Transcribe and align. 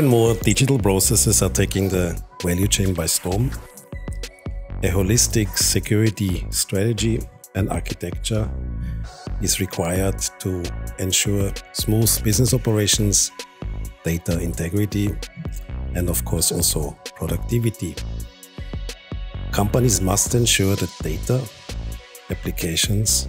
and 0.00 0.08
more 0.08 0.32
digital 0.36 0.78
processes 0.78 1.42
are 1.42 1.50
taking 1.50 1.86
the 1.90 2.18
value 2.42 2.66
chain 2.66 2.94
by 2.94 3.04
storm. 3.04 3.50
A 4.82 4.88
holistic 4.88 5.54
security 5.58 6.46
strategy 6.48 7.20
and 7.54 7.68
architecture 7.68 8.50
is 9.42 9.60
required 9.60 10.18
to 10.38 10.64
ensure 10.98 11.52
smooth 11.74 12.24
business 12.24 12.54
operations, 12.54 13.30
data 14.02 14.40
integrity, 14.40 15.14
and 15.94 16.08
of 16.08 16.24
course 16.24 16.50
also 16.50 16.96
productivity. 17.14 17.94
Companies 19.52 20.00
must 20.00 20.34
ensure 20.34 20.76
that 20.76 20.90
data, 21.02 21.42
applications, 22.30 23.28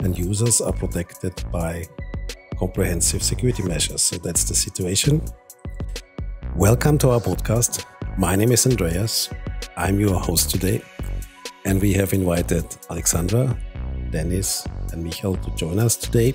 and 0.00 0.18
users 0.18 0.60
are 0.60 0.72
protected 0.72 1.32
by 1.52 1.84
comprehensive 2.58 3.22
security 3.22 3.62
measures. 3.62 4.02
So 4.02 4.16
that's 4.16 4.42
the 4.42 4.54
situation. 4.56 5.22
Welcome 6.56 6.98
to 6.98 7.08
our 7.08 7.20
podcast. 7.20 7.86
My 8.18 8.36
name 8.36 8.52
is 8.52 8.66
Andreas. 8.66 9.30
I'm 9.74 9.98
your 9.98 10.20
host 10.20 10.50
today. 10.50 10.82
And 11.64 11.80
we 11.80 11.94
have 11.94 12.12
invited 12.12 12.66
Alexandra, 12.90 13.56
Dennis, 14.10 14.66
and 14.92 15.02
Michael 15.02 15.36
to 15.36 15.50
join 15.56 15.78
us 15.78 15.96
today 15.96 16.34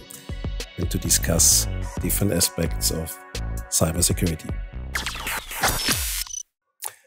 and 0.77 0.89
to 0.89 0.97
discuss 0.97 1.67
different 2.01 2.33
aspects 2.33 2.89
of 2.89 3.15
cybersecurity. 3.69 4.49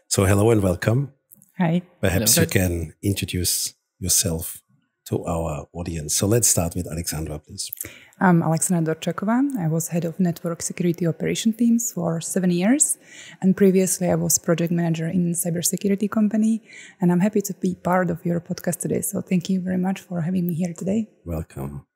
So, 0.07 0.25
hello 0.25 0.53
and 0.53 0.63
welcome. 0.63 1.13
Hi. 1.59 1.83
Perhaps 2.01 2.37
hello. 2.37 2.45
you 2.45 2.49
can 2.49 2.95
introduce 3.03 3.75
yourself 3.99 4.63
to 5.11 5.25
our 5.27 5.67
audience. 5.73 6.15
So, 6.15 6.27
let's 6.27 6.49
start 6.49 6.75
with 6.75 6.87
Alexandra, 6.91 7.39
please. 7.39 7.71
I'm 8.21 8.43
Alexandra 8.43 8.95
Dorchakova. 8.95 9.39
I 9.59 9.69
was 9.69 9.89
head 9.89 10.05
of 10.05 10.21
network 10.21 10.63
security 10.63 11.07
operation 11.07 11.53
teams 11.53 11.93
for 11.93 12.21
seven 12.21 12.51
years. 12.51 12.99
And 13.43 13.57
previously, 13.57 14.09
I 14.09 14.15
was 14.15 14.39
project 14.39 14.73
manager 14.73 15.09
in 15.09 15.33
cybersecurity 15.33 16.09
company. 16.11 16.63
And 17.01 17.11
I'm 17.11 17.21
happy 17.21 17.43
to 17.43 17.55
be 17.55 17.75
part 17.75 18.11
of 18.11 18.25
your 18.25 18.41
podcast 18.41 18.79
today. 18.81 19.01
So 19.01 19.21
thank 19.21 19.49
you 19.51 19.61
very 19.61 19.79
much 19.79 20.01
for 20.01 20.21
having 20.21 20.47
me 20.49 20.55
here 20.55 20.75
today. 20.75 21.09
Welcome. 21.25 21.87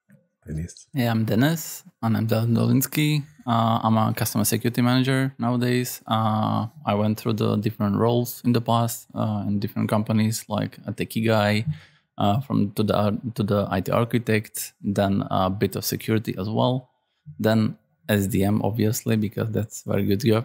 Dennis. 0.47 0.87
Yeah, 0.93 1.11
I'm 1.11 1.25
Dennis, 1.25 1.85
and 2.03 2.17
I'm 2.17 2.27
Del 2.27 2.47
Dolinsky. 2.47 3.25
Uh, 3.47 3.81
I'm 3.83 3.97
a 3.97 4.13
customer 4.15 4.45
security 4.45 4.83
manager 4.83 5.35
nowadays. 5.39 6.03
Uh, 6.07 6.67
I 6.85 6.95
went 6.95 7.19
through 7.19 7.35
the 7.35 7.57
different 7.57 7.97
roles 7.97 8.43
in 8.45 8.53
the 8.53 8.61
past 8.61 9.07
uh, 9.15 9.45
in 9.47 9.59
different 9.59 9.89
companies, 9.89 10.45
like 10.49 10.79
a 10.87 10.93
techie 10.93 11.27
guy, 11.27 11.65
uh, 12.19 12.41
from 12.41 12.71
to 12.73 12.83
the 12.83 13.19
to 13.35 13.43
the 13.43 13.69
IT 13.73 13.91
architect, 13.91 14.73
then 14.81 15.25
a 15.31 15.51
bit 15.51 15.77
of 15.77 15.85
security 15.85 16.35
as 16.39 16.49
well, 16.49 16.91
then 17.39 17.77
SDM 18.09 18.61
obviously 18.63 19.17
because 19.17 19.51
that's 19.51 19.83
very 19.83 20.05
good 20.05 20.21
job 20.21 20.45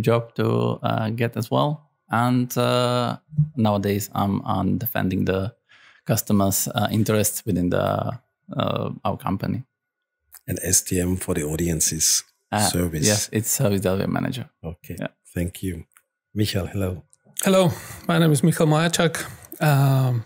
job 0.00 0.34
to 0.34 0.78
uh, 0.82 1.10
get 1.10 1.36
as 1.36 1.50
well. 1.50 1.88
And 2.10 2.56
uh, 2.58 3.18
nowadays 3.56 4.10
I'm 4.14 4.40
on 4.42 4.78
defending 4.78 5.24
the 5.26 5.54
customers' 6.06 6.68
uh, 6.68 6.88
interests 6.90 7.44
within 7.46 7.70
the 7.70 8.18
uh, 8.56 8.90
our 9.04 9.16
company. 9.16 9.62
And 10.48 10.58
SDM 10.66 11.18
for 11.20 11.34
the 11.34 11.44
audience 11.44 11.92
is 11.92 12.24
Uh, 12.52 12.58
service. 12.68 13.06
Yes, 13.06 13.28
it's 13.32 13.48
service 13.48 13.80
delivery 13.80 14.08
manager. 14.08 14.44
Okay. 14.62 14.96
Yeah. 14.98 15.12
Thank 15.34 15.62
you. 15.62 15.84
Michael, 16.34 16.66
hello. 16.66 17.04
Hello, 17.44 17.70
my 18.08 18.18
name 18.18 18.32
is 18.32 18.42
Michal 18.42 18.66
Majacek. 18.66 19.14
Um, 19.62 20.24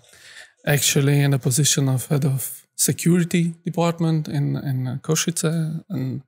actually, 0.66 1.20
in 1.20 1.30
the 1.30 1.38
position 1.38 1.88
of 1.88 2.06
head 2.06 2.24
of 2.24 2.66
security 2.76 3.54
department 3.64 4.28
in 4.28 4.56
in 4.56 5.00
Košice, 5.02 5.84
and 5.88 6.22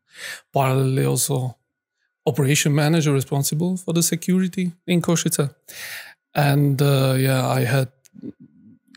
parallelly 0.53 1.07
also 1.07 1.57
operation 2.25 2.75
manager 2.75 3.13
responsible 3.13 3.77
for 3.77 3.95
the 3.95 4.03
security 4.03 4.73
in 4.87 5.01
Košice. 5.01 5.55
And 6.35 6.83
uh, 6.83 7.15
yeah, 7.19 7.47
I 7.49 7.65
had 7.65 7.89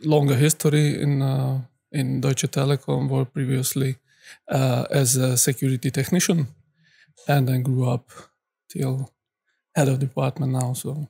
longer 0.03 0.35
history 0.35 1.01
in 1.01 1.21
uh, 1.21 1.61
in 1.91 2.21
Deutsche 2.21 2.47
Telekom, 2.51 3.09
where 3.09 3.25
previously 3.25 3.95
uh, 4.51 4.85
as 4.91 5.15
a 5.15 5.37
security 5.37 5.91
technician, 5.91 6.47
and 7.27 7.47
then 7.47 7.63
grew 7.63 7.89
up 7.89 8.11
till 8.67 9.09
head 9.75 9.87
of 9.87 9.99
department 9.99 10.51
now. 10.53 10.73
So 10.73 11.07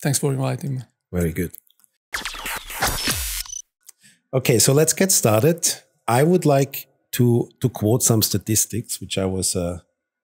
Thanks 0.00 0.18
for 0.18 0.32
inviting 0.32 0.76
me. 0.76 0.82
Very 1.12 1.32
good. 1.32 1.56
Okay, 4.32 4.58
so 4.58 4.74
let's 4.74 4.92
get 4.92 5.10
started. 5.10 5.66
I 6.06 6.22
would 6.22 6.44
like 6.44 6.86
to 7.12 7.48
to 7.60 7.68
quote 7.70 8.02
some 8.02 8.22
statistics, 8.22 9.00
which 9.00 9.16
I 9.16 9.24
was 9.24 9.56
uh, 9.56 9.78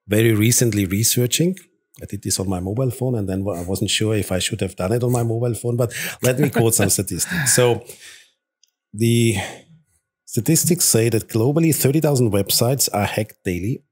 very 0.06 0.34
recently 0.34 0.84
researching. 0.84 1.56
I 2.02 2.06
did 2.06 2.22
this 2.22 2.38
on 2.38 2.48
my 2.48 2.60
mobile 2.60 2.90
phone, 2.90 3.14
and 3.14 3.28
then 3.28 3.40
I 3.48 3.62
wasn't 3.62 3.90
sure 3.90 4.14
if 4.14 4.30
I 4.30 4.40
should 4.40 4.60
have 4.60 4.76
done 4.76 4.92
it 4.92 5.02
on 5.02 5.12
my 5.12 5.22
mobile 5.22 5.54
phone. 5.54 5.76
But 5.76 5.94
let 6.22 6.38
me 6.38 6.50
quote 6.50 6.74
some 6.74 6.90
statistics. 6.90 7.54
So, 7.54 7.84
the 8.92 9.36
statistics 10.26 10.84
say 10.84 11.08
that 11.08 11.28
globally, 11.28 11.74
thirty 11.74 12.00
thousand 12.00 12.30
websites 12.30 12.90
are 12.92 13.06
hacked 13.06 13.42
daily. 13.44 13.84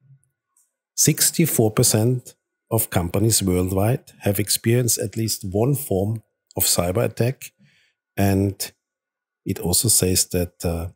Sixty-four 0.95 1.71
percent 1.71 2.35
of 2.71 2.91
companies 2.91 3.43
worldwide 3.43 4.13
have 4.21 4.39
experienced 4.39 4.99
at 4.99 5.17
least 5.17 5.45
one 5.51 5.75
form 5.75 6.23
of 6.55 6.65
cyber 6.65 7.05
attack. 7.05 7.53
And 8.17 8.73
it 9.45 9.59
also 9.59 9.89
says 9.89 10.27
that 10.27 10.65
uh, 10.65 10.89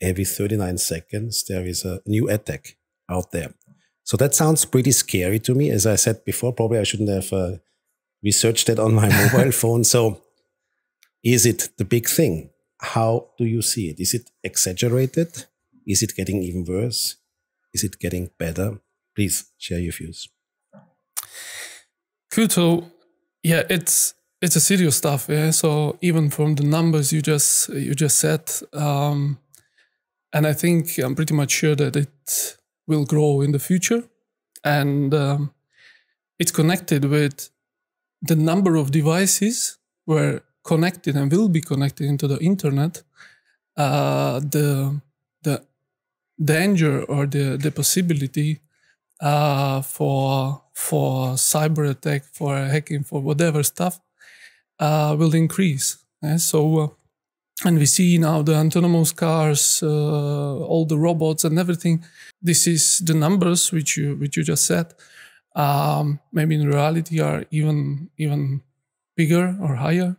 every 0.00 0.24
39 0.24 0.78
seconds 0.78 1.44
there 1.48 1.66
is 1.66 1.84
a 1.84 2.00
new 2.06 2.28
attack 2.28 2.76
out 3.08 3.30
there. 3.32 3.52
So 4.04 4.16
that 4.16 4.34
sounds 4.34 4.64
pretty 4.64 4.92
scary 4.92 5.38
to 5.40 5.54
me. 5.54 5.70
As 5.70 5.86
I 5.86 5.96
said 5.96 6.24
before, 6.24 6.52
probably 6.52 6.78
I 6.78 6.84
shouldn't 6.84 7.10
have 7.10 7.32
uh, 7.32 7.58
researched 8.22 8.66
that 8.66 8.78
on 8.78 8.94
my 8.94 9.08
mobile 9.32 9.52
phone. 9.52 9.84
So 9.84 10.20
is 11.22 11.46
it 11.46 11.68
the 11.76 11.84
big 11.84 12.08
thing? 12.08 12.50
How 12.80 13.28
do 13.38 13.44
you 13.44 13.62
see 13.62 13.90
it? 13.90 14.00
Is 14.00 14.14
it 14.14 14.30
exaggerated? 14.42 15.46
Is 15.86 16.02
it 16.02 16.14
getting 16.16 16.42
even 16.42 16.64
worse? 16.64 17.16
Is 17.74 17.84
it 17.84 17.98
getting 17.98 18.30
better? 18.38 18.80
Please 19.14 19.52
share 19.58 19.78
your 19.78 19.92
views. 19.92 20.28
Good. 22.30 22.52
So 22.52 22.84
yeah, 23.42 23.64
it's 23.68 24.14
it's 24.40 24.56
a 24.56 24.60
serious 24.60 24.96
stuff. 24.96 25.26
Yeah. 25.28 25.50
So 25.50 25.98
even 26.00 26.30
from 26.30 26.54
the 26.54 26.64
numbers 26.64 27.12
you 27.12 27.22
just 27.22 27.68
you 27.68 27.94
just 27.94 28.18
said, 28.18 28.50
um, 28.72 29.38
and 30.32 30.46
I 30.46 30.52
think 30.52 30.98
I'm 30.98 31.14
pretty 31.14 31.34
much 31.34 31.50
sure 31.50 31.74
that 31.76 31.96
it 31.96 32.56
will 32.86 33.04
grow 33.04 33.40
in 33.40 33.52
the 33.52 33.58
future, 33.58 34.04
and 34.64 35.14
um, 35.14 35.52
it's 36.38 36.52
connected 36.52 37.04
with 37.04 37.50
the 38.22 38.36
number 38.36 38.76
of 38.76 38.90
devices 38.90 39.78
were 40.06 40.42
connected 40.62 41.16
and 41.16 41.30
will 41.32 41.48
be 41.48 41.60
connected 41.60 42.06
into 42.06 42.26
the 42.26 42.38
internet. 42.38 43.02
Uh, 43.76 44.40
the 44.40 45.00
the 45.42 45.62
danger 46.42 47.04
or 47.04 47.26
the 47.26 47.56
the 47.56 47.70
possibility 47.70 48.60
uh, 49.20 49.82
for 49.82 50.62
for 50.74 51.34
cyber 51.34 51.88
attack, 51.90 52.24
for 52.24 52.56
hacking, 52.56 53.04
for 53.04 53.20
whatever 53.20 53.62
stuff, 53.62 54.00
uh, 54.80 55.14
will 55.16 55.34
increase. 55.34 55.98
Eh? 56.24 56.38
So, 56.38 56.78
uh, 56.78 56.88
and 57.64 57.78
we 57.78 57.86
see 57.86 58.18
now 58.18 58.42
the 58.42 58.56
autonomous 58.56 59.12
cars, 59.12 59.82
uh, 59.82 60.56
all 60.64 60.86
the 60.86 60.98
robots 60.98 61.44
and 61.44 61.58
everything. 61.58 62.02
This 62.40 62.66
is 62.66 63.00
the 63.00 63.14
numbers 63.14 63.70
which 63.70 63.96
you 63.96 64.16
which 64.16 64.36
you 64.36 64.42
just 64.42 64.66
said. 64.66 64.94
Um, 65.54 66.20
maybe 66.32 66.54
in 66.54 66.66
reality 66.66 67.20
are 67.20 67.44
even 67.50 68.10
even 68.16 68.62
bigger 69.14 69.56
or 69.60 69.74
higher. 69.76 70.16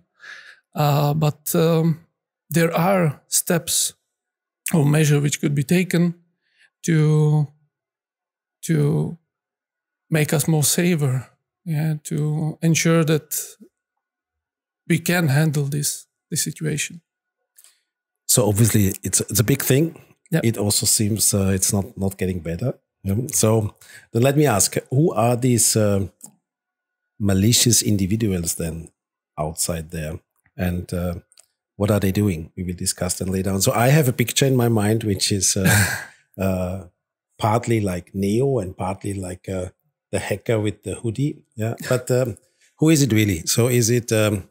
Uh, 0.75 1.13
but 1.13 1.53
um, 1.56 2.06
there 2.50 2.74
are 2.77 3.21
steps 3.27 3.94
or 4.74 4.86
measure 4.86 5.19
which 5.19 5.41
could 5.41 5.56
be 5.56 5.63
taken 5.63 6.13
to 6.83 7.47
to 8.62 9.18
make 10.12 10.33
us 10.33 10.47
more 10.47 10.63
safer, 10.63 11.27
yeah, 11.65 11.95
to 12.03 12.59
ensure 12.62 13.03
that 13.03 13.57
we 14.91 14.99
can 14.99 15.29
handle 15.29 15.63
this 15.63 16.07
this 16.29 16.43
situation. 16.43 17.01
So 18.27 18.47
obviously, 18.51 18.93
it's 19.07 19.21
it's 19.31 19.39
a 19.39 19.49
big 19.53 19.61
thing. 19.63 19.85
Yep. 20.31 20.43
It 20.43 20.57
also 20.57 20.85
seems 20.85 21.33
uh, 21.33 21.51
it's 21.57 21.71
not 21.73 21.85
not 21.97 22.17
getting 22.17 22.39
better. 22.43 22.73
So 23.33 23.75
then 24.11 24.23
let 24.23 24.35
me 24.38 24.45
ask: 24.45 24.77
Who 24.89 25.13
are 25.13 25.38
these 25.38 25.75
uh, 25.75 26.07
malicious 27.19 27.81
individuals 27.81 28.55
then 28.55 28.89
outside 29.38 29.91
there, 29.91 30.19
and 30.57 30.93
uh, 30.93 31.15
what 31.77 31.91
are 31.91 31.99
they 31.99 32.11
doing? 32.11 32.51
We 32.55 32.63
will 32.63 32.79
discuss 32.85 33.13
that 33.17 33.29
later 33.29 33.51
on. 33.51 33.61
So 33.61 33.71
I 33.71 33.88
have 33.97 34.09
a 34.09 34.13
picture 34.13 34.47
in 34.47 34.55
my 34.55 34.69
mind, 34.69 35.03
which 35.03 35.31
is 35.31 35.57
uh, 36.38 36.88
partly 37.38 37.79
like 37.81 38.13
Neo 38.13 38.59
and 38.59 38.75
partly 38.75 39.13
like 39.13 39.49
uh, 39.49 39.69
the 40.11 40.19
hacker 40.19 40.59
with 40.59 40.83
the 40.83 40.95
hoodie. 40.95 41.43
Yeah, 41.55 41.75
but 41.89 42.11
um, 42.11 42.38
who 42.79 42.89
is 42.89 43.01
it 43.01 43.11
really? 43.11 43.39
So 43.45 43.67
is 43.67 43.89
it 43.89 44.11
um, 44.11 44.49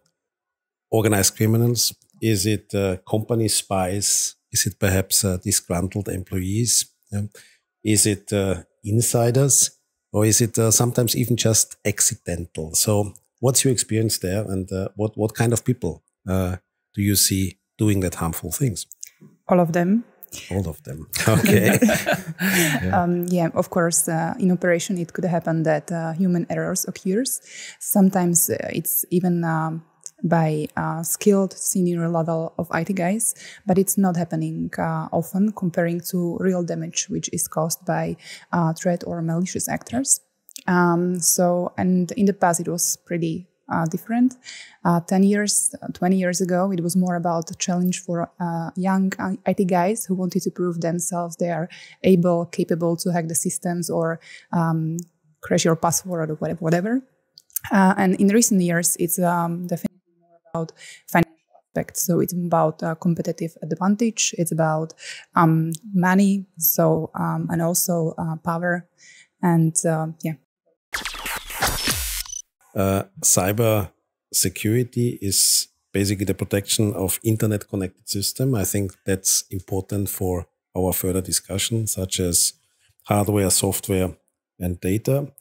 organized 0.90 1.36
criminals? 1.36 1.94
Is 2.20 2.46
it 2.46 2.74
uh, 2.74 2.96
company 3.08 3.48
spies? 3.48 4.36
Is 4.52 4.66
it 4.66 4.78
perhaps 4.78 5.24
uh, 5.24 5.38
disgruntled 5.42 6.08
employees? 6.08 6.86
Yeah. 7.10 7.22
Is 7.82 8.06
it 8.06 8.32
uh, 8.32 8.62
insiders? 8.84 9.80
or 10.12 10.24
is 10.24 10.40
it 10.40 10.58
uh, 10.58 10.70
sometimes 10.70 11.16
even 11.16 11.36
just 11.36 11.76
accidental? 11.84 12.74
So, 12.74 13.14
what's 13.40 13.64
your 13.64 13.72
experience 13.72 14.18
there, 14.18 14.42
and 14.42 14.70
uh, 14.72 14.88
what 14.96 15.16
what 15.16 15.34
kind 15.34 15.52
of 15.52 15.64
people 15.64 16.02
uh, 16.28 16.56
do 16.94 17.02
you 17.02 17.16
see 17.16 17.58
doing 17.78 18.00
that 18.00 18.16
harmful 18.16 18.52
things? 18.52 18.86
All 19.48 19.60
of 19.60 19.72
them. 19.72 20.04
All 20.50 20.68
of 20.68 20.82
them. 20.84 21.08
Okay. 21.28 21.78
yeah. 22.40 23.02
Um, 23.02 23.26
yeah. 23.28 23.48
of 23.54 23.70
course, 23.70 24.08
uh, 24.08 24.34
in 24.38 24.52
operation, 24.52 24.98
it 24.98 25.12
could 25.12 25.24
happen 25.24 25.64
that 25.64 25.90
uh, 25.90 26.12
human 26.12 26.46
errors 26.48 26.86
occurs. 26.86 27.40
Sometimes 27.80 28.48
uh, 28.48 28.56
it's 28.72 29.04
even 29.10 29.44
um, 29.44 29.82
by 30.22 30.66
uh, 30.76 31.02
skilled 31.02 31.52
senior 31.52 32.08
level 32.08 32.52
of 32.58 32.68
IT 32.74 32.94
guys, 32.94 33.34
but 33.66 33.78
it's 33.78 33.96
not 33.96 34.16
happening 34.16 34.70
uh, 34.78 35.08
often 35.12 35.52
comparing 35.52 36.00
to 36.10 36.36
real 36.40 36.62
damage, 36.62 37.08
which 37.08 37.28
is 37.32 37.48
caused 37.48 37.84
by 37.86 38.16
uh, 38.52 38.72
threat 38.72 39.02
or 39.06 39.22
malicious 39.22 39.68
actors. 39.68 40.20
Um, 40.66 41.20
so, 41.20 41.72
and 41.76 42.12
in 42.12 42.26
the 42.26 42.32
past, 42.32 42.60
it 42.60 42.68
was 42.68 42.96
pretty 43.06 43.48
uh, 43.70 43.86
different. 43.86 44.36
Uh, 44.84 45.00
10 45.00 45.22
years, 45.22 45.74
20 45.92 46.16
years 46.16 46.40
ago, 46.40 46.72
it 46.72 46.82
was 46.82 46.96
more 46.96 47.16
about 47.16 47.50
a 47.50 47.54
challenge 47.54 48.00
for 48.00 48.30
uh, 48.40 48.70
young 48.76 49.12
IT 49.46 49.64
guys 49.66 50.04
who 50.04 50.14
wanted 50.14 50.42
to 50.42 50.50
prove 50.50 50.80
themselves 50.80 51.36
they 51.36 51.50
are 51.50 51.68
able, 52.02 52.46
capable 52.46 52.96
to 52.96 53.12
hack 53.12 53.28
the 53.28 53.34
systems 53.34 53.88
or 53.88 54.20
um, 54.52 54.96
crash 55.40 55.64
your 55.64 55.76
password 55.76 56.30
or 56.30 56.34
whatever. 56.56 57.02
Uh, 57.70 57.94
and 57.96 58.14
in 58.16 58.28
recent 58.28 58.60
years, 58.60 58.96
it's 58.98 59.18
um, 59.18 59.66
definitely 59.66 59.89
about 60.52 60.72
financial 61.08 61.34
aspects. 61.56 62.06
So 62.06 62.20
it's 62.20 62.32
about 62.32 62.82
uh, 62.82 62.94
competitive 62.94 63.56
advantage. 63.62 64.34
It's 64.38 64.52
about 64.52 64.94
um, 65.34 65.72
money. 65.94 66.46
So 66.58 67.10
um, 67.14 67.48
and 67.50 67.62
also 67.62 68.14
uh, 68.18 68.36
power, 68.36 68.88
and 69.42 69.74
yeah, 70.22 70.34
uh, 72.74 73.04
cyber 73.22 73.90
security 74.32 75.18
is 75.20 75.68
basically 75.92 76.24
the 76.24 76.34
protection 76.34 76.92
of 76.94 77.18
internet 77.24 77.68
connected 77.68 78.08
system. 78.08 78.54
I 78.54 78.64
think 78.64 78.92
that's 79.04 79.44
important 79.50 80.08
for 80.08 80.46
our 80.76 80.92
further 80.92 81.20
discussion, 81.20 81.86
such 81.86 82.20
as 82.20 82.52
hardware, 83.04 83.50
software, 83.50 84.16
and 84.58 84.80
data, 84.80 85.32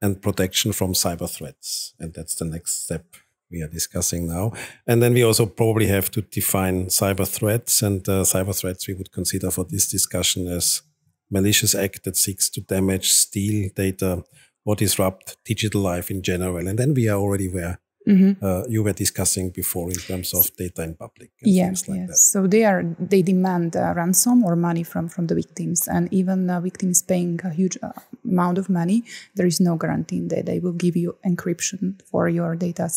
and 0.00 0.22
protection 0.22 0.72
from 0.72 0.94
cyber 0.94 1.28
threats. 1.28 1.94
And 1.98 2.14
that's 2.14 2.34
the 2.36 2.46
next 2.46 2.84
step 2.84 3.04
we 3.50 3.62
are 3.62 3.68
discussing 3.68 4.28
now. 4.28 4.52
And 4.86 5.02
then 5.02 5.14
we 5.14 5.22
also 5.22 5.46
probably 5.46 5.86
have 5.86 6.10
to 6.12 6.22
define 6.22 6.86
cyber 6.86 7.26
threats, 7.26 7.82
and 7.82 8.08
uh, 8.08 8.22
cyber 8.22 8.58
threats 8.58 8.86
we 8.86 8.94
would 8.94 9.12
consider 9.12 9.50
for 9.50 9.64
this 9.64 9.90
discussion 9.90 10.46
as 10.46 10.82
malicious 11.30 11.74
act 11.74 12.04
that 12.04 12.16
seeks 12.16 12.48
to 12.50 12.60
damage, 12.60 13.10
steal 13.10 13.70
data, 13.74 14.24
or 14.64 14.76
disrupt 14.76 15.36
digital 15.44 15.80
life 15.80 16.10
in 16.10 16.22
general. 16.22 16.66
And 16.66 16.78
then 16.78 16.94
we 16.94 17.08
are 17.08 17.18
already 17.18 17.48
where 17.48 17.80
mm-hmm. 18.06 18.44
uh, 18.44 18.64
you 18.68 18.82
were 18.82 18.92
discussing 18.92 19.50
before 19.50 19.88
in 19.90 19.96
terms 19.96 20.34
of 20.34 20.54
data 20.56 20.82
in 20.82 20.94
public. 20.94 21.30
yeah, 21.42 21.72
like 21.88 22.08
yes. 22.08 22.30
So 22.32 22.46
they 22.46 22.64
are 22.64 22.84
they 22.98 23.22
demand 23.22 23.76
uh, 23.76 23.92
ransom 23.96 24.44
or 24.44 24.56
money 24.56 24.82
from 24.82 25.08
from 25.08 25.26
the 25.26 25.34
victims, 25.34 25.88
and 25.88 26.12
even 26.12 26.50
uh, 26.50 26.60
victims 26.60 27.02
paying 27.02 27.40
a 27.44 27.50
huge 27.50 27.78
uh, 27.82 27.92
amount 28.24 28.58
of 28.58 28.68
money, 28.68 29.04
there 29.34 29.46
is 29.46 29.60
no 29.60 29.76
guarantee 29.76 30.20
that 30.28 30.46
they 30.46 30.58
will 30.58 30.72
give 30.72 30.96
you 30.96 31.16
encryption 31.26 32.00
for 32.10 32.28
your 32.28 32.56
data 32.56 32.88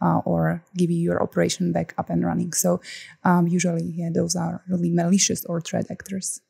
uh, 0.00 0.20
or 0.24 0.62
give 0.76 0.90
you 0.90 0.98
your 0.98 1.22
operation 1.22 1.72
back 1.72 1.94
up 1.98 2.10
and 2.10 2.24
running. 2.24 2.52
So 2.52 2.80
um, 3.24 3.46
usually, 3.46 3.92
yeah, 3.96 4.10
those 4.12 4.36
are 4.36 4.62
really 4.68 4.90
malicious 4.90 5.44
or 5.44 5.60
threat 5.60 5.90
actors. 5.90 6.40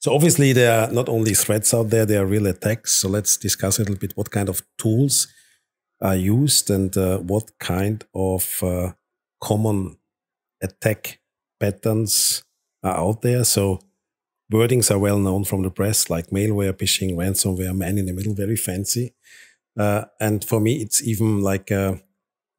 So 0.00 0.14
obviously 0.14 0.52
there 0.52 0.80
are 0.80 0.92
not 0.92 1.08
only 1.08 1.34
threats 1.34 1.74
out 1.74 1.90
there, 1.90 2.06
there 2.06 2.22
are 2.22 2.26
real 2.26 2.46
attacks. 2.46 2.92
So 2.92 3.08
let's 3.08 3.36
discuss 3.36 3.78
a 3.78 3.82
little 3.82 3.96
bit 3.96 4.12
what 4.16 4.30
kind 4.30 4.48
of 4.48 4.62
tools 4.78 5.26
are 6.00 6.16
used 6.16 6.70
and 6.70 6.96
uh, 6.96 7.18
what 7.18 7.58
kind 7.58 8.04
of 8.14 8.62
uh, 8.62 8.92
common 9.40 9.96
attack 10.62 11.20
patterns 11.60 12.44
are 12.82 12.96
out 12.96 13.22
there. 13.22 13.44
So 13.44 13.80
wordings 14.52 14.90
are 14.90 14.98
well 14.98 15.18
known 15.18 15.44
from 15.44 15.62
the 15.62 15.70
press, 15.70 16.08
like 16.08 16.28
malware, 16.28 16.72
phishing, 16.72 17.16
ransomware, 17.16 17.76
man 17.76 17.98
in 17.98 18.06
the 18.06 18.12
middle, 18.12 18.34
very 18.34 18.56
fancy. 18.56 19.14
Uh, 19.78 20.04
and 20.20 20.44
for 20.44 20.60
me, 20.60 20.80
it's 20.82 21.02
even 21.02 21.40
like 21.40 21.70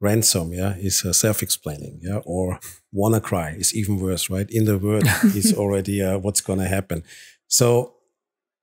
ransom, 0.01 0.53
yeah, 0.53 0.75
is 0.77 1.03
uh, 1.05 1.13
self-explaining, 1.13 1.99
yeah, 2.01 2.21
or 2.25 2.59
WannaCry 2.95 3.57
is 3.59 3.75
even 3.75 3.99
worse, 3.99 4.29
right? 4.29 4.49
In 4.49 4.65
the 4.65 4.77
word 4.77 5.03
is 5.23 5.53
already 5.53 6.01
uh, 6.01 6.17
what's 6.17 6.41
going 6.41 6.59
to 6.59 6.67
happen. 6.67 7.03
So, 7.47 7.95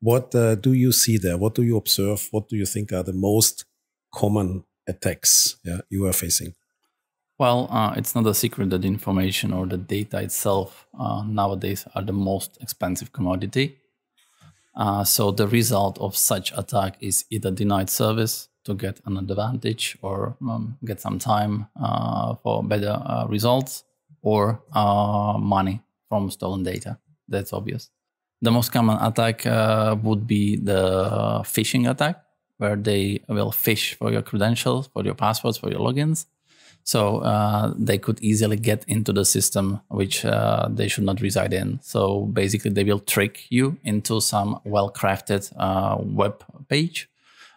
what 0.01 0.35
uh, 0.35 0.55
do 0.55 0.73
you 0.73 0.93
see 0.93 1.19
there? 1.19 1.37
What 1.37 1.55
do 1.55 1.63
you 1.63 1.77
observe? 1.77 2.29
What 2.31 2.49
do 2.49 2.57
you 2.57 2.67
think 2.67 2.93
are 2.93 3.03
the 3.03 3.13
most 3.13 3.65
common 4.17 4.65
attacks 4.89 5.57
yeah, 5.63 5.81
you 5.91 6.07
are 6.07 6.13
facing? 6.13 6.55
Well, 7.39 7.69
uh, 7.71 7.93
it's 7.97 8.15
not 8.15 8.27
a 8.27 8.35
secret 8.35 8.71
that 8.71 8.85
information 8.85 9.53
or 9.53 9.67
the 9.67 9.77
data 9.77 10.21
itself 10.23 10.87
uh, 10.99 11.23
nowadays 11.27 11.87
are 11.95 12.03
the 12.03 12.15
most 12.15 12.57
expensive 12.63 13.13
commodity. 13.13 13.77
Uh, 14.75 15.05
so 15.05 15.31
the 15.31 15.47
result 15.47 15.99
of 15.99 16.17
such 16.17 16.53
attack 16.57 16.97
is 17.01 17.25
either 17.31 17.51
denied 17.51 17.91
service 17.91 18.49
to 18.65 18.75
get 18.75 19.01
an 19.05 19.19
advantage 19.19 19.99
or 20.01 20.37
um, 20.41 20.79
get 20.85 21.01
some 21.01 21.19
time 21.19 21.67
uh, 21.81 22.35
for 22.37 22.65
better 22.65 23.03
uh, 23.05 23.27
results 23.29 23.85
or 24.23 24.63
uh, 24.73 25.37
money 25.39 25.83
from 26.09 26.31
stolen 26.31 26.63
data. 26.63 26.99
That's 27.29 27.53
obvious. 27.53 27.91
The 28.41 28.51
most 28.51 28.73
common 28.73 28.99
attack 29.01 29.45
would 30.03 30.27
be 30.27 30.57
the 30.57 31.43
phishing 31.45 31.89
attack, 31.91 32.26
where 32.59 32.77
they 32.77 33.21
will 33.29 33.53
fish 33.53 33.95
for 33.95 34.11
your 34.11 34.23
credentials, 34.23 34.89
for 34.89 35.05
your 35.05 35.15
passwords, 35.15 35.59
for 35.59 35.71
your 35.71 35.81
logins. 35.81 36.27
So 36.85 37.19
uh, 37.19 37.75
they 37.77 37.99
could 37.99 38.23
easily 38.23 38.57
get 38.57 38.85
into 38.87 39.13
the 39.13 39.25
system 39.25 39.81
which 39.89 40.25
uh, 40.25 40.69
they 40.71 40.87
should 40.87 41.05
not 41.05 41.21
reside 41.21 41.53
in. 41.53 41.81
So 41.83 42.27
basically, 42.27 42.71
they 42.71 42.85
will 42.85 43.01
trick 43.01 43.47
you 43.51 43.77
into 43.83 44.21
some 44.21 44.61
well-crafted 44.65 45.53
uh, 45.59 45.97
web 46.01 46.45
page 46.69 47.11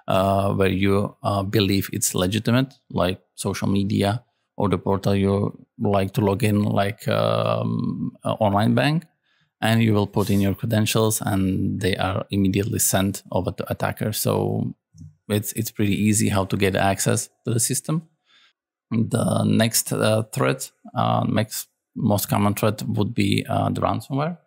uh, 0.08 0.54
where 0.54 0.70
you 0.70 1.16
uh, 1.22 1.44
believe 1.44 1.90
it's 1.94 2.16
legitimate, 2.16 2.74
like 2.90 3.22
social 3.36 3.68
media 3.68 4.24
or 4.58 4.68
the 4.68 4.80
portal 4.80 5.16
you 5.16 5.56
like 5.78 6.14
to 6.14 6.22
log 6.22 6.44
in, 6.44 6.64
like 6.64 7.08
um, 7.08 8.18
online 8.24 8.74
bank 8.74 9.06
and 9.62 9.84
you 9.84 9.94
will 9.94 10.08
put 10.08 10.30
in 10.30 10.40
your 10.40 10.54
credentials 10.56 11.22
and 11.22 11.82
they 11.82 11.96
are 11.98 12.26
immediately 12.32 12.80
sent 12.80 13.24
over 13.32 13.52
to 13.52 13.70
attacker 13.72 14.12
so 14.14 14.74
it's 15.30 15.54
it's 15.54 15.72
pretty 15.72 15.96
easy 15.96 16.30
how 16.30 16.46
to 16.46 16.58
get 16.58 16.76
access 16.76 17.30
to 17.46 17.54
the 17.54 17.60
system. 17.60 18.08
The 18.92 19.44
next 19.44 19.94
uh, 19.94 20.24
threat 20.34 20.72
uh, 20.96 21.26
next 21.28 21.68
most 21.96 22.30
common 22.30 22.54
threat 22.54 22.82
would 22.84 23.14
be 23.14 23.46
uh, 23.48 23.70
the 23.70 23.82
ransomware 23.82 24.38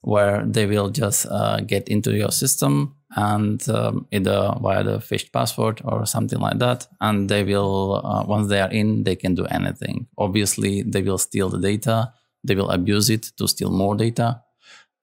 where 0.00 0.44
they 0.44 0.66
will 0.66 0.90
just 0.90 1.26
uh, 1.30 1.60
get 1.60 1.88
into 1.88 2.14
your 2.14 2.30
system 2.30 2.94
and 3.16 3.66
um, 3.70 4.06
either 4.12 4.52
via 4.60 4.84
the 4.84 4.98
phished 4.98 5.32
password 5.32 5.80
or 5.84 6.04
something 6.04 6.38
like 6.40 6.58
that. 6.58 6.86
And 7.00 7.28
they 7.28 7.42
will 7.42 8.02
uh, 8.04 8.24
once 8.26 8.48
they 8.48 8.60
are 8.60 8.70
in 8.70 9.04
they 9.04 9.16
can 9.16 9.34
do 9.34 9.46
anything. 9.46 10.06
Obviously 10.18 10.82
they 10.82 11.02
will 11.02 11.18
steal 11.18 11.48
the 11.48 11.58
data. 11.58 12.12
They 12.42 12.54
will 12.54 12.70
abuse 12.70 13.08
it 13.08 13.32
to 13.38 13.48
steal 13.48 13.70
more 13.70 13.96
data 13.96 14.43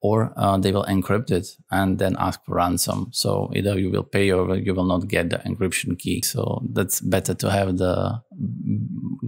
or 0.02 0.32
uh, 0.36 0.58
they 0.58 0.72
will 0.72 0.84
encrypt 0.84 1.30
it 1.30 1.46
and 1.70 1.98
then 1.98 2.16
ask 2.18 2.44
for 2.44 2.56
ransom. 2.56 3.08
So 3.12 3.50
either 3.54 3.78
you 3.78 3.88
will 3.88 4.02
pay 4.02 4.32
or 4.32 4.56
you 4.56 4.74
will 4.74 4.84
not 4.84 5.06
get 5.06 5.30
the 5.30 5.38
encryption 5.38 5.96
key. 5.96 6.22
So 6.22 6.62
that's 6.72 7.00
better 7.00 7.34
to 7.34 7.50
have 7.50 7.78
the 7.78 8.20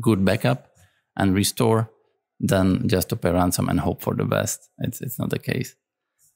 good 0.01 0.25
backup 0.25 0.67
and 1.17 1.33
restore 1.33 1.91
than 2.41 2.89
just 2.89 3.09
to 3.11 3.17
pay 3.17 3.31
ransom 3.31 3.69
and 3.69 3.79
hope 3.79 4.03
for 4.03 4.15
the 4.15 4.25
best. 4.25 4.69
It's 4.79 5.01
it's 5.01 5.19
not 5.19 5.31
the 5.31 5.39
case. 5.39 5.77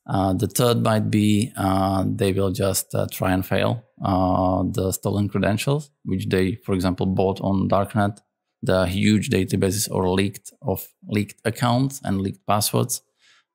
Uh, 0.07 0.33
the 0.33 0.47
third 0.47 0.83
might 0.83 1.11
be 1.11 1.53
uh, 1.57 2.05
they 2.07 2.33
will 2.33 2.53
just 2.53 2.95
uh, 2.95 3.07
try 3.11 3.33
and 3.33 3.45
fail 3.45 3.85
uh, 4.03 4.63
the 4.71 4.93
stolen 4.93 5.29
credentials, 5.29 5.91
which 6.05 6.29
they, 6.29 6.55
for 6.65 6.75
example, 6.75 7.05
bought 7.07 7.41
on 7.41 7.69
darknet, 7.69 8.19
the 8.63 8.87
huge 8.87 9.31
databases 9.31 9.91
or 9.91 10.09
leaked 10.09 10.53
of 10.63 10.87
leaked 11.09 11.41
accounts 11.45 12.01
and 12.05 12.21
leaked 12.21 12.47
passwords 12.47 13.03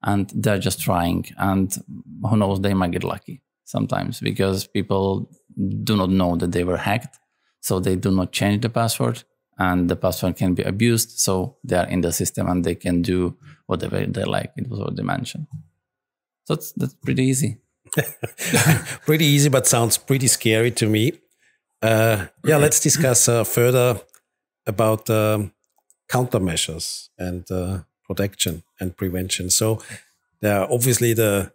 and 0.04 0.32
they're 0.36 0.60
just 0.60 0.82
trying. 0.82 1.26
And 1.38 1.74
who 2.30 2.38
knows 2.38 2.62
they 2.62 2.74
might 2.74 2.92
get 2.92 3.04
lucky 3.04 3.42
sometimes 3.64 4.20
because 4.20 4.68
people 4.68 5.30
do 5.84 5.96
not 5.96 6.10
know 6.10 6.36
that 6.36 6.52
they 6.52 6.64
were 6.64 6.78
hacked. 6.78 7.20
So 7.62 7.80
they 7.80 7.96
do 7.96 8.12
not 8.12 8.32
change 8.32 8.62
the 8.62 8.70
password 8.70 9.24
and 9.58 9.90
the 9.90 9.96
password 9.96 10.36
can 10.36 10.54
be 10.54 10.64
abused. 10.64 11.20
So 11.20 11.58
they 11.64 11.78
are 11.78 11.88
in 11.88 12.02
the 12.02 12.12
system 12.12 12.48
and 12.48 12.64
they 12.64 12.76
can 12.76 13.02
do 13.02 13.38
whatever 13.68 14.06
they 14.06 14.24
like. 14.24 14.52
It 14.58 14.70
was 14.70 14.80
already 14.80 15.04
mentioned 15.04 15.48
so 16.46 16.56
that's, 16.56 16.72
that's 16.74 16.94
pretty 16.94 17.24
easy. 17.24 17.58
Pretty 19.06 19.26
easy 19.26 19.50
but 19.50 19.68
sounds 19.68 19.98
pretty 19.98 20.28
scary 20.28 20.72
to 20.72 20.88
me. 20.88 21.14
Uh, 21.82 22.26
yeah 22.46 22.58
let's 22.58 22.80
discuss 22.80 23.28
uh, 23.28 23.44
further 23.44 24.00
about 24.66 25.10
um, 25.10 25.52
countermeasures 26.10 27.10
and 27.18 27.50
uh, 27.52 27.80
protection 28.06 28.64
and 28.80 28.96
prevention. 28.96 29.50
So 29.50 29.82
there 30.42 30.60
are 30.60 30.68
obviously 30.72 31.14
the 31.14 31.52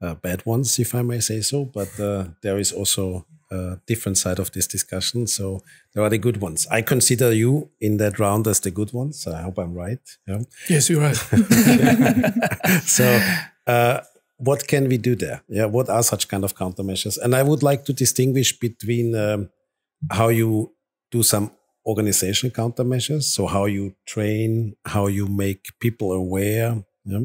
uh, 0.00 0.14
bad 0.14 0.44
ones, 0.44 0.78
if 0.78 0.94
I 0.94 1.02
may 1.02 1.20
say 1.20 1.40
so, 1.40 1.64
but 1.64 1.98
uh, 1.98 2.28
there 2.42 2.58
is 2.58 2.72
also 2.72 3.26
a 3.50 3.78
different 3.86 4.18
side 4.18 4.38
of 4.38 4.50
this 4.52 4.66
discussion. 4.66 5.26
So 5.26 5.62
there 5.94 6.02
are 6.02 6.10
the 6.10 6.18
good 6.18 6.38
ones. 6.38 6.66
I 6.70 6.82
consider 6.82 7.32
you 7.32 7.70
in 7.80 7.96
that 7.98 8.18
round 8.18 8.46
as 8.46 8.60
the 8.60 8.70
good 8.70 8.92
ones. 8.92 9.26
I 9.26 9.42
hope 9.42 9.58
I'm 9.58 9.74
right. 9.74 10.00
Yeah. 10.26 10.40
Yes, 10.68 10.90
you're 10.90 11.00
right. 11.00 11.16
so, 12.82 13.20
uh, 13.66 14.00
what 14.38 14.66
can 14.68 14.88
we 14.88 14.98
do 14.98 15.14
there? 15.14 15.42
Yeah, 15.48 15.64
what 15.64 15.88
are 15.88 16.02
such 16.02 16.28
kind 16.28 16.44
of 16.44 16.54
countermeasures? 16.54 17.18
And 17.18 17.34
I 17.34 17.42
would 17.42 17.62
like 17.62 17.86
to 17.86 17.92
distinguish 17.94 18.58
between 18.58 19.14
um, 19.14 19.48
how 20.10 20.28
you 20.28 20.72
do 21.10 21.22
some 21.22 21.50
organizational 21.86 22.52
countermeasures, 22.54 23.24
so 23.24 23.46
how 23.46 23.66
you 23.66 23.94
train, 24.04 24.76
how 24.84 25.06
you 25.06 25.26
make 25.26 25.78
people 25.78 26.12
aware. 26.12 26.84
Yeah? 27.04 27.20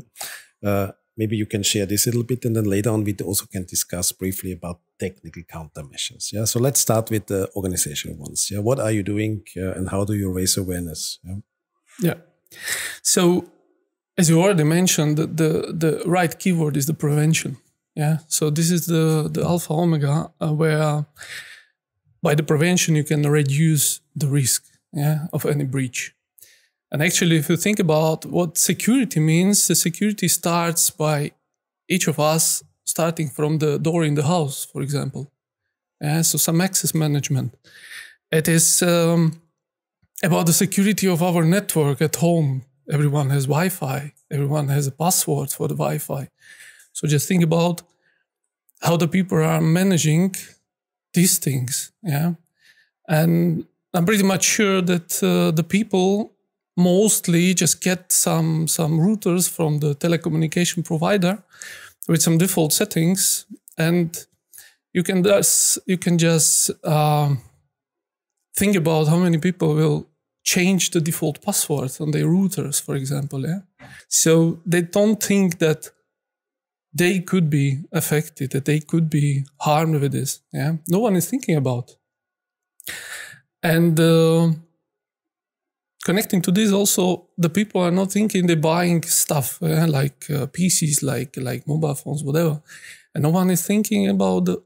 Uh, 0.64 0.92
maybe 1.18 1.36
you 1.36 1.46
can 1.46 1.64
share 1.64 1.86
this 1.86 2.06
a 2.06 2.10
little 2.10 2.24
bit, 2.24 2.46
and 2.46 2.56
then 2.56 2.66
later 2.66 2.92
on 2.92 3.04
we 3.04 3.16
also 3.24 3.46
can 3.46 3.66
discuss 3.66 4.12
briefly 4.12 4.52
about 4.52 4.80
technical 5.00 5.44
countermeasures. 5.44 6.32
Yeah, 6.32 6.46
so 6.46 6.60
let's 6.60 6.80
start 6.80 7.10
with 7.10 7.26
the 7.26 7.50
organizational 7.56 8.18
ones. 8.18 8.50
Yeah, 8.52 8.60
what 8.60 8.80
are 8.80 8.92
you 8.92 9.04
doing, 9.04 9.44
uh, 9.58 9.72
and 9.72 9.90
how 9.90 10.06
do 10.06 10.14
you 10.14 10.32
raise 10.32 10.56
awareness? 10.58 11.20
Yeah. 11.24 11.36
yeah. 12.00 12.14
So 13.02 13.46
as 14.18 14.30
you 14.30 14.42
already 14.42 14.64
mentioned, 14.64 15.18
the, 15.18 15.26
the, 15.26 15.74
the 15.74 16.04
right 16.06 16.38
keyword 16.38 16.78
is 16.78 16.86
the 16.86 16.94
prevention. 16.94 17.58
Yeah. 17.96 18.18
So 18.28 18.50
this 18.50 18.72
is 18.72 18.86
the, 18.86 19.30
the 19.32 19.44
alpha 19.44 19.74
omega 19.74 20.32
uh, 20.40 20.54
where 20.54 21.06
by 22.22 22.36
the 22.36 22.44
prevention 22.44 22.96
you 22.96 23.04
can 23.04 23.24
reduce 23.28 24.02
the 24.16 24.28
risk 24.28 24.64
yeah, 24.94 25.28
of 25.34 25.46
any 25.46 25.66
breach. 25.66 26.14
And 26.92 27.02
actually, 27.02 27.38
if 27.38 27.50
you 27.50 27.58
think 27.58 27.80
about 27.80 28.26
what 28.26 28.58
security 28.58 29.20
means, 29.20 29.68
the 29.68 29.76
security 29.76 30.28
starts 30.28 30.90
by 30.90 31.32
each 31.88 32.08
of 32.08 32.20
us 32.20 32.64
starting 32.84 33.30
from 33.30 33.60
the 33.60 33.80
door 33.80 34.04
in 34.04 34.16
the 34.16 34.24
house, 34.24 34.66
for 34.66 34.82
example. 34.82 35.32
Yeah, 36.02 36.22
so 36.24 36.38
some 36.38 36.60
access 36.62 36.94
management. 36.94 37.56
It 38.32 38.48
is 38.48 38.82
um, 38.82 39.42
about 40.24 40.46
the 40.46 40.54
security 40.54 41.08
of 41.08 41.22
our 41.22 41.44
network 41.44 42.02
at 42.02 42.18
home, 42.18 42.64
everyone 42.92 43.30
has 43.30 43.46
Wi-Fi, 43.46 44.14
everyone 44.30 44.68
has 44.68 44.88
a 44.88 44.92
password 44.92 45.52
for 45.52 45.68
the 45.68 45.76
Wi-Fi. 45.76 46.28
So 46.94 47.08
just 47.08 47.28
think 47.28 47.44
about 47.44 47.82
how 48.82 48.98
the 48.98 49.08
people 49.08 49.38
are 49.38 49.62
managing 49.62 50.36
these 51.14 51.40
things, 51.40 51.92
yeah. 52.04 52.34
And 53.08 53.66
I'm 53.94 54.06
pretty 54.06 54.24
much 54.24 54.44
sure 54.44 54.82
that 54.82 55.22
uh, 55.24 55.52
the 55.52 55.64
people 55.64 56.34
mostly 56.78 57.54
just 57.54 57.82
get 57.82 58.12
some 58.12 58.68
some 58.68 59.00
routers 59.00 59.50
from 59.50 59.80
the 59.80 59.96
telecommunication 59.96 60.84
provider 60.84 61.44
with 62.08 62.22
some 62.22 62.38
default 62.38 62.74
settings, 62.74 63.46
and 63.78 64.26
you 64.94 65.04
can 65.04 65.24
just 65.24 65.80
you 65.86 65.98
can 65.98 66.18
just 66.18 66.72
uh, 66.84 67.36
think 68.56 68.76
about 68.76 69.08
how 69.08 69.18
many 69.18 69.38
people 69.38 69.76
will 69.76 70.08
change 70.44 70.92
the 70.92 71.02
default 71.02 71.42
password 71.42 71.92
on 72.00 72.12
their 72.12 72.26
routers, 72.26 72.82
for 72.82 72.96
example. 72.96 73.46
Yeah? 73.46 73.62
So 74.08 74.60
they 74.66 74.82
don't 74.82 75.22
think 75.22 75.60
that 75.60 75.92
they 76.94 77.20
could 77.20 77.50
be 77.50 77.84
affected, 77.92 78.52
that 78.52 78.66
they 78.66 78.80
could 78.80 79.10
be 79.10 79.46
harmed 79.62 80.02
with 80.02 80.12
this. 80.12 80.42
Yeah, 80.52 80.78
no 80.88 81.00
one 81.00 81.16
is 81.16 81.30
thinking 81.30 81.56
about. 81.56 81.96
And 83.64 84.00
uh, 84.00 84.52
connecting 86.04 86.42
to 86.42 86.52
this, 86.52 86.72
also 86.72 87.28
the 87.38 87.50
people 87.50 87.82
are 87.82 87.92
not 87.92 88.12
thinking 88.12 88.48
they're 88.48 88.56
buying 88.56 89.04
stuff 89.04 89.60
yeah? 89.62 89.86
like 89.86 90.26
uh, 90.30 90.48
PCs, 90.48 91.04
like 91.04 91.38
like 91.38 91.68
mobile 91.68 91.96
phones, 91.96 92.24
whatever, 92.24 92.62
and 93.14 93.24
no 93.24 93.30
one 93.30 93.50
is 93.52 93.66
thinking 93.66 94.10
about 94.10 94.46
the, 94.46 94.62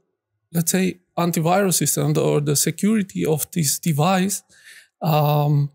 let's 0.52 0.72
say, 0.72 0.98
antivirus 1.16 1.74
system 1.74 2.16
or 2.18 2.40
the 2.40 2.56
security 2.56 3.24
of 3.24 3.50
this 3.52 3.78
device 3.78 4.42
um, 5.00 5.70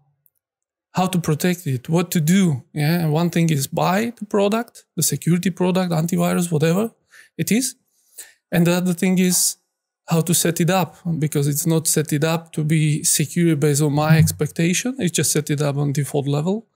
how 0.94 1.08
to 1.08 1.20
protect 1.20 1.68
it, 1.68 1.90
what 1.90 2.12
to 2.12 2.20
do. 2.20 2.64
Yeah, 2.74 3.08
one 3.08 3.30
thing 3.30 3.50
is 3.50 3.68
buy 3.68 4.14
the 4.18 4.26
product, 4.26 4.86
the 4.96 5.04
security 5.04 5.50
product, 5.50 5.92
antivirus, 5.92 6.52
whatever 6.52 6.92
it 7.38 7.52
is, 7.52 7.76
and 8.52 8.68
the 8.68 8.74
other 8.74 8.94
thing 8.94 9.18
is 9.18 9.58
how 10.08 10.22
to 10.22 10.34
set 10.34 10.60
it 10.60 10.70
up 10.70 10.98
because 11.20 11.48
it's 11.48 11.66
not 11.66 11.88
set 11.88 12.12
it 12.12 12.24
up 12.24 12.52
to 12.52 12.64
be 12.64 13.04
secure 13.04 13.56
based 13.56 13.82
on 13.82 13.94
my 13.94 14.18
expectation. 14.18 14.96
It's 15.00 15.16
just 15.16 15.32
set 15.32 15.50
it 15.50 15.62
up 15.62 15.78
on 15.78 15.94
default 15.94 16.28
level. 16.28 16.68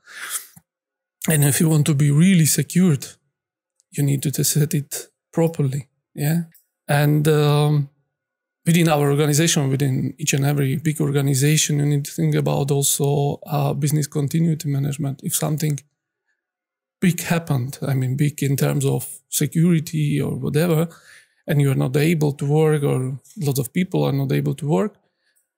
And 1.27 1.43
if 1.43 1.59
you 1.59 1.67
want 1.67 1.85
to 1.87 1.95
be 1.95 2.11
really 2.11 2.45
secured, 2.45 3.05
you 3.91 4.03
need 4.03 4.21
to 4.23 4.43
set 4.43 4.73
it 4.73 5.07
properly. 5.33 5.89
Yeah, 6.13 6.43
and 6.87 7.27
um, 7.27 7.89
within 8.65 8.89
our 8.89 9.11
organization, 9.11 9.69
within 9.69 10.13
each 10.17 10.33
and 10.33 10.45
every 10.45 10.77
big 10.77 10.99
organization, 10.99 11.79
you 11.79 11.85
need 11.85 12.05
to 12.05 12.11
think 12.11 12.35
about 12.35 12.71
also 12.71 13.39
uh, 13.45 13.73
business 13.73 14.07
continuity 14.07 14.69
management. 14.69 15.21
If 15.23 15.35
something 15.35 15.79
big 16.99 17.21
happened, 17.21 17.77
I 17.81 17.93
mean, 17.93 18.15
big 18.15 18.41
in 18.41 18.55
terms 18.55 18.85
of 18.85 19.19
security 19.29 20.19
or 20.19 20.35
whatever, 20.35 20.87
and 21.47 21.61
you 21.61 21.71
are 21.71 21.75
not 21.75 21.95
able 21.95 22.33
to 22.33 22.45
work, 22.45 22.83
or 22.83 23.19
lots 23.37 23.59
of 23.59 23.71
people 23.71 24.03
are 24.03 24.11
not 24.11 24.31
able 24.31 24.55
to 24.55 24.67
work, 24.67 24.95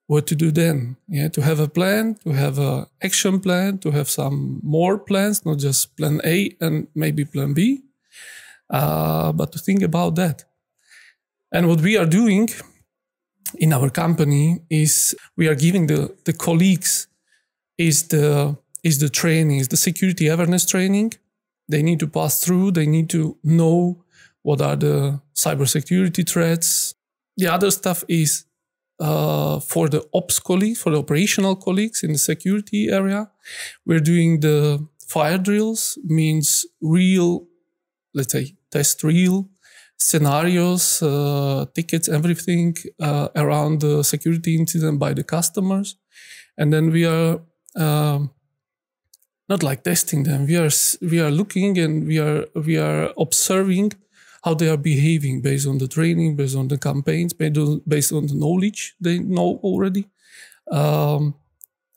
what 0.08 0.28
to 0.28 0.36
do 0.36 0.52
then? 0.52 0.98
Yeah, 1.08 1.30
to 1.30 1.42
have 1.42 1.60
a 1.60 1.68
plan, 1.68 2.16
to 2.24 2.32
have 2.32 2.60
a 2.60 2.88
action 3.02 3.40
plan, 3.40 3.78
to 3.80 3.92
have 3.92 4.10
some 4.10 4.60
more 4.64 4.98
plans, 4.98 5.46
not 5.46 5.60
just 5.60 5.96
plan 5.96 6.20
A 6.26 6.56
and 6.60 6.88
maybe 6.96 7.26
plan 7.26 7.54
B, 7.54 7.84
uh, 8.70 9.32
but 9.32 9.52
to 9.54 9.60
think 9.60 9.82
about 9.82 10.16
that. 10.16 10.46
And 11.52 11.68
what 11.68 11.82
we 11.82 11.98
are 11.98 12.06
doing 12.06 12.50
in 13.56 13.74
our 13.74 13.90
company 13.90 14.60
is 14.70 15.16
we 15.36 15.48
are 15.48 15.56
giving 15.56 15.88
the, 15.88 16.16
the 16.26 16.34
colleagues 16.34 17.08
is 17.78 18.08
the 18.08 18.58
is 18.84 19.00
the 19.00 19.10
training, 19.10 19.58
is 19.58 19.68
the 19.68 19.78
security 19.78 20.28
awareness 20.28 20.66
training. 20.66 21.14
They 21.68 21.82
need 21.82 22.00
to 22.00 22.08
pass 22.08 22.44
through, 22.44 22.72
they 22.72 22.86
need 22.86 23.10
to 23.10 23.38
know 23.44 24.04
what 24.44 24.62
are 24.62 24.78
the 24.78 25.20
cybersecurity 25.36 26.28
threats. 26.28 26.94
The 27.36 27.48
other 27.48 27.72
stuff 27.72 28.04
is 28.08 28.46
uh, 29.00 29.60
for 29.60 29.90
the 29.90 30.08
ops 30.14 30.40
colleagues, 30.40 30.82
for 30.82 30.92
the 30.92 31.00
operational 31.00 31.56
colleagues 31.56 32.04
in 32.04 32.14
the 32.14 32.18
security 32.18 32.90
area. 32.90 33.30
We're 33.86 34.00
doing 34.00 34.40
the 34.40 34.88
fire 35.06 35.38
drills, 35.38 35.98
means 36.06 36.66
real, 36.82 37.48
let's 38.14 38.32
say, 38.32 38.56
test 38.72 39.04
real 39.04 39.50
scenarios, 39.98 41.02
uh, 41.02 41.66
tickets, 41.74 42.08
everything 42.08 42.76
uh, 43.02 43.30
around 43.36 43.82
the 43.82 44.04
security 44.04 44.56
incident 44.56 45.00
by 45.00 45.14
the 45.14 45.24
customers. 45.24 45.98
And 46.58 46.72
then 46.72 46.92
we 46.92 47.06
are 47.06 47.40
um, 47.76 48.32
not 49.50 49.64
like 49.64 49.84
testing 49.84 50.24
them. 50.24 50.46
We 50.46 50.58
are 50.58 50.70
we 51.02 51.20
are 51.20 51.32
looking 51.32 51.78
and 51.78 52.08
we 52.08 52.20
are 52.20 52.46
we 52.54 52.78
are 52.78 53.14
observing 53.18 53.94
how 54.44 54.54
they 54.54 54.70
are 54.70 54.78
behaving 54.78 55.42
based 55.42 55.68
on 55.68 55.78
the 55.78 55.88
training, 55.88 56.36
based 56.36 56.56
on 56.56 56.68
the 56.68 56.78
campaigns, 56.78 57.34
based 57.34 57.58
on, 57.58 57.82
based 57.88 58.14
on 58.14 58.28
the 58.28 58.36
knowledge 58.36 58.96
they 59.00 59.20
know 59.20 59.60
already. 59.64 60.08
Um, 60.72 61.36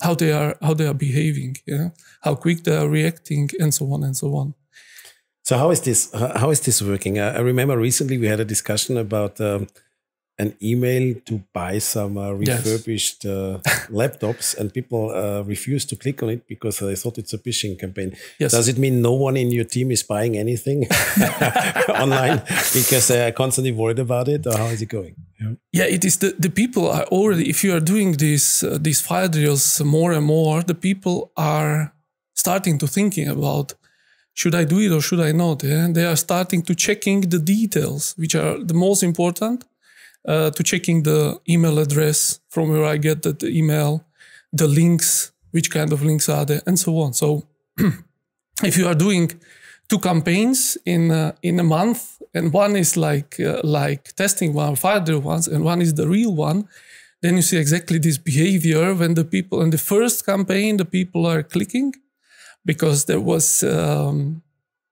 how 0.02 0.14
they 0.14 0.32
are 0.32 0.56
how 0.62 0.74
they 0.74 0.86
are 0.86 0.94
behaving, 0.94 1.56
yeah, 1.66 1.90
how 2.22 2.34
quick 2.34 2.64
they 2.64 2.76
are 2.76 2.88
reacting, 2.88 3.50
and 3.58 3.74
so 3.74 3.92
on 3.92 4.02
and 4.02 4.16
so 4.16 4.34
on. 4.34 4.54
So 5.50 5.58
how 5.58 5.72
is 5.72 5.80
this? 5.80 6.12
How 6.12 6.50
is 6.50 6.60
this 6.60 6.80
working? 6.80 7.18
I 7.18 7.40
remember 7.40 7.76
recently 7.76 8.18
we 8.18 8.28
had 8.28 8.38
a 8.38 8.44
discussion 8.44 8.96
about 8.96 9.40
um, 9.40 9.66
an 10.38 10.54
email 10.62 11.16
to 11.26 11.42
buy 11.52 11.80
some 11.80 12.16
uh, 12.16 12.30
refurbished 12.30 13.24
yes. 13.24 13.34
uh, 13.34 13.58
laptops, 14.00 14.56
and 14.56 14.72
people 14.72 15.10
uh, 15.10 15.42
refused 15.42 15.88
to 15.88 15.96
click 15.96 16.22
on 16.22 16.28
it 16.30 16.46
because 16.46 16.78
they 16.78 16.94
thought 16.94 17.18
it's 17.18 17.32
a 17.32 17.38
phishing 17.38 17.76
campaign. 17.76 18.16
Yes. 18.38 18.52
Does 18.52 18.68
it 18.68 18.78
mean 18.78 19.02
no 19.02 19.14
one 19.14 19.36
in 19.36 19.50
your 19.50 19.64
team 19.64 19.90
is 19.90 20.04
buying 20.04 20.36
anything 20.36 20.86
online 22.04 22.44
because 22.72 23.08
they 23.08 23.26
are 23.26 23.32
constantly 23.32 23.72
worried 23.72 23.98
about 23.98 24.28
it, 24.28 24.46
or 24.46 24.56
how 24.56 24.66
is 24.66 24.80
it 24.80 24.88
going? 24.88 25.16
Yeah, 25.40 25.54
yeah 25.72 25.94
it 25.96 26.04
is 26.04 26.18
the, 26.18 26.32
the 26.38 26.50
people 26.50 26.88
are 26.88 27.06
already. 27.06 27.50
If 27.50 27.64
you 27.64 27.74
are 27.74 27.80
doing 27.80 28.12
these 28.18 28.62
uh, 28.62 28.78
these 28.80 29.00
fire 29.00 29.26
drills 29.26 29.80
more 29.82 30.12
and 30.12 30.24
more, 30.24 30.62
the 30.62 30.76
people 30.76 31.32
are 31.36 31.92
starting 32.36 32.78
to 32.78 32.86
thinking 32.86 33.26
about 33.26 33.74
should 34.40 34.54
I 34.54 34.64
do 34.64 34.78
it 34.80 34.90
or 34.90 35.02
should 35.02 35.20
I 35.20 35.32
not? 35.32 35.62
Yeah? 35.62 35.88
They 35.96 36.06
are 36.06 36.16
starting 36.16 36.62
to 36.62 36.74
checking 36.74 37.20
the 37.34 37.38
details, 37.38 38.14
which 38.16 38.34
are 38.34 38.56
the 38.70 38.78
most 38.86 39.02
important, 39.02 39.64
uh, 40.26 40.50
to 40.56 40.62
checking 40.62 41.02
the 41.02 41.38
email 41.46 41.78
address 41.78 42.40
from 42.48 42.70
where 42.70 42.86
I 42.94 42.96
get 42.96 43.20
the, 43.22 43.32
the 43.32 43.48
email, 43.60 43.90
the 44.60 44.66
links, 44.66 45.32
which 45.50 45.70
kind 45.70 45.92
of 45.92 46.02
links 46.02 46.28
are 46.30 46.46
there, 46.46 46.62
and 46.66 46.78
so 46.78 46.90
on. 47.04 47.12
So 47.12 47.28
if 48.70 48.78
you 48.78 48.86
are 48.86 48.94
doing 48.94 49.30
two 49.90 49.98
campaigns 49.98 50.78
in 50.86 51.10
uh, 51.10 51.32
in 51.42 51.60
a 51.60 51.66
month, 51.76 52.00
and 52.32 52.50
one 52.64 52.76
is 52.76 52.96
like 52.96 53.38
uh, 53.40 53.60
like 53.62 54.02
testing 54.22 54.54
one, 54.54 54.76
further 54.76 55.18
ones, 55.18 55.48
and 55.48 55.64
one 55.64 55.82
is 55.82 55.92
the 55.94 56.08
real 56.16 56.34
one, 56.34 56.66
then 57.22 57.36
you 57.36 57.42
see 57.42 57.58
exactly 57.58 57.98
this 57.98 58.18
behavior 58.30 58.94
when 58.94 59.14
the 59.14 59.24
people 59.24 59.60
in 59.64 59.70
the 59.70 59.84
first 59.92 60.24
campaign, 60.24 60.78
the 60.78 60.90
people 60.98 61.26
are 61.26 61.42
clicking 61.42 61.92
because 62.64 63.04
there 63.04 63.20
was 63.20 63.62
um, 63.62 64.42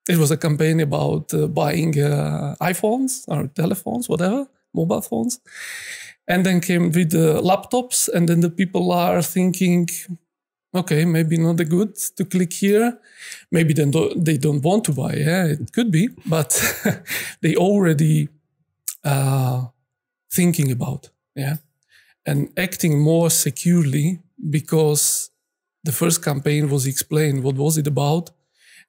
it 0.09 0.17
was 0.17 0.31
a 0.31 0.37
campaign 0.37 0.81
about 0.81 1.35
uh, 1.35 1.47
buying 1.47 2.01
uh, 2.01 2.55
iPhones 2.61 3.25
or 3.29 3.49
telephones, 3.49 4.09
whatever, 4.09 4.47
mobile 4.75 5.03
phones. 5.03 5.41
And 6.27 6.45
then 6.45 6.61
came 6.61 6.91
with 6.93 7.11
the 7.11 7.41
laptops, 7.43 8.09
and 8.09 8.29
then 8.29 8.41
the 8.41 8.51
people 8.51 8.93
are 8.93 9.23
thinking, 9.23 9.89
okay, 10.75 11.05
maybe 11.05 11.39
not 11.39 11.61
a 11.61 11.65
good 11.65 11.97
to 12.17 12.25
click 12.25 12.53
here. 12.53 12.99
Maybe 13.51 13.73
then 13.73 13.93
they 14.17 14.37
don't 14.37 14.63
want 14.63 14.85
to 14.85 14.93
buy. 14.93 15.15
Yeah, 15.15 15.47
it 15.47 15.73
could 15.73 15.91
be, 15.91 16.09
but 16.27 16.51
they 17.41 17.57
already 17.57 18.29
uh, 19.05 19.67
thinking 20.31 20.71
about 20.71 21.11
yeah, 21.35 21.57
and 22.27 22.51
acting 22.57 23.01
more 23.01 23.31
securely 23.31 24.19
because 24.51 25.31
the 25.85 25.93
first 25.93 26.25
campaign 26.25 26.69
was 26.69 26.87
explained 26.87 27.43
what 27.43 27.57
was 27.57 27.79
it 27.79 27.87
about 27.87 28.31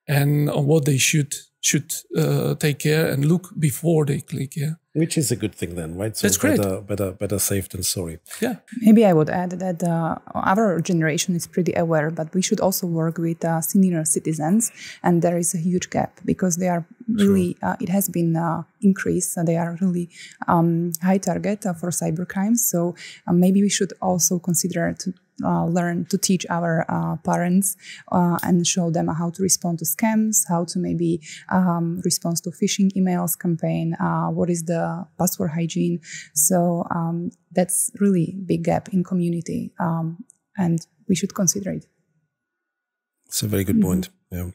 and 0.07 0.49
on 0.49 0.65
what 0.65 0.85
they 0.85 0.97
should 0.97 1.33
should 1.61 1.93
uh, 2.17 2.55
take 2.55 2.79
care 2.79 3.07
and 3.11 3.25
look 3.25 3.49
before 3.59 4.05
they 4.05 4.21
click. 4.21 4.55
Yeah, 4.55 4.75
which 4.93 5.17
is 5.17 5.29
a 5.31 5.35
good 5.35 5.53
thing 5.53 5.75
then, 5.75 5.97
right? 5.97 6.15
So 6.15 6.27
That's 6.27 6.37
great. 6.37 6.57
Better, 6.57 6.81
better, 6.81 7.11
better 7.11 7.37
safe 7.39 7.67
than 7.69 7.83
sorry. 7.83 8.19
Yeah. 8.41 8.55
Maybe 8.77 9.05
I 9.05 9.13
would 9.13 9.29
add 9.29 9.51
that 9.51 9.83
uh, 9.83 10.15
our 10.33 10.79
generation 10.79 11.35
is 11.35 11.47
pretty 11.47 11.73
aware, 11.73 12.11
but 12.11 12.33
we 12.33 12.41
should 12.41 12.61
also 12.61 12.87
work 12.87 13.17
with 13.17 13.43
uh, 13.43 13.61
senior 13.61 14.05
citizens, 14.05 14.71
and 15.03 15.21
there 15.21 15.37
is 15.37 15.53
a 15.53 15.57
huge 15.57 15.89
gap 15.89 16.19
because 16.25 16.55
they 16.57 16.69
are 16.69 16.85
really. 17.07 17.57
Uh, 17.61 17.75
it 17.81 17.89
has 17.89 18.07
been 18.07 18.35
uh, 18.35 18.63
increased. 18.81 19.37
they 19.45 19.57
are 19.57 19.77
really 19.81 20.09
um, 20.47 20.91
high 21.03 21.17
target 21.17 21.65
uh, 21.65 21.73
for 21.73 21.89
cybercrimes. 21.89 22.59
So 22.59 22.95
maybe 23.27 23.61
we 23.61 23.69
should 23.69 23.93
also 24.01 24.39
consider 24.39 24.95
to 24.99 25.13
learn 25.41 26.05
to 26.05 26.17
teach 26.17 26.45
our 26.49 26.85
uh, 26.89 27.15
parents 27.17 27.75
uh, 28.11 28.37
and 28.43 28.65
show 28.65 28.89
them 28.91 29.07
how 29.07 29.29
to 29.31 29.43
respond 29.43 29.79
to 29.79 29.85
scams, 29.85 30.43
how 30.47 30.65
to 30.65 30.79
maybe 30.79 31.21
um, 31.51 32.01
respond 32.03 32.37
to 32.43 32.49
phishing 32.49 32.91
emails 32.95 33.37
campaign, 33.37 33.95
uh, 33.99 34.27
what 34.27 34.49
is 34.49 34.63
the 34.63 35.05
password 35.17 35.51
hygiene. 35.51 35.99
So 36.33 36.85
um, 36.91 37.31
that's 37.51 37.91
really 37.99 38.35
big 38.45 38.63
gap 38.63 38.89
in 38.89 39.03
community, 39.03 39.71
um, 39.79 40.23
and 40.57 40.85
we 41.07 41.15
should 41.15 41.33
consider 41.33 41.71
it. 41.71 41.85
It's 43.25 43.43
a 43.43 43.47
very 43.47 43.63
good 43.63 43.77
mm-hmm. 43.77 43.87
point. 43.87 44.09
Yeah. 44.31 44.51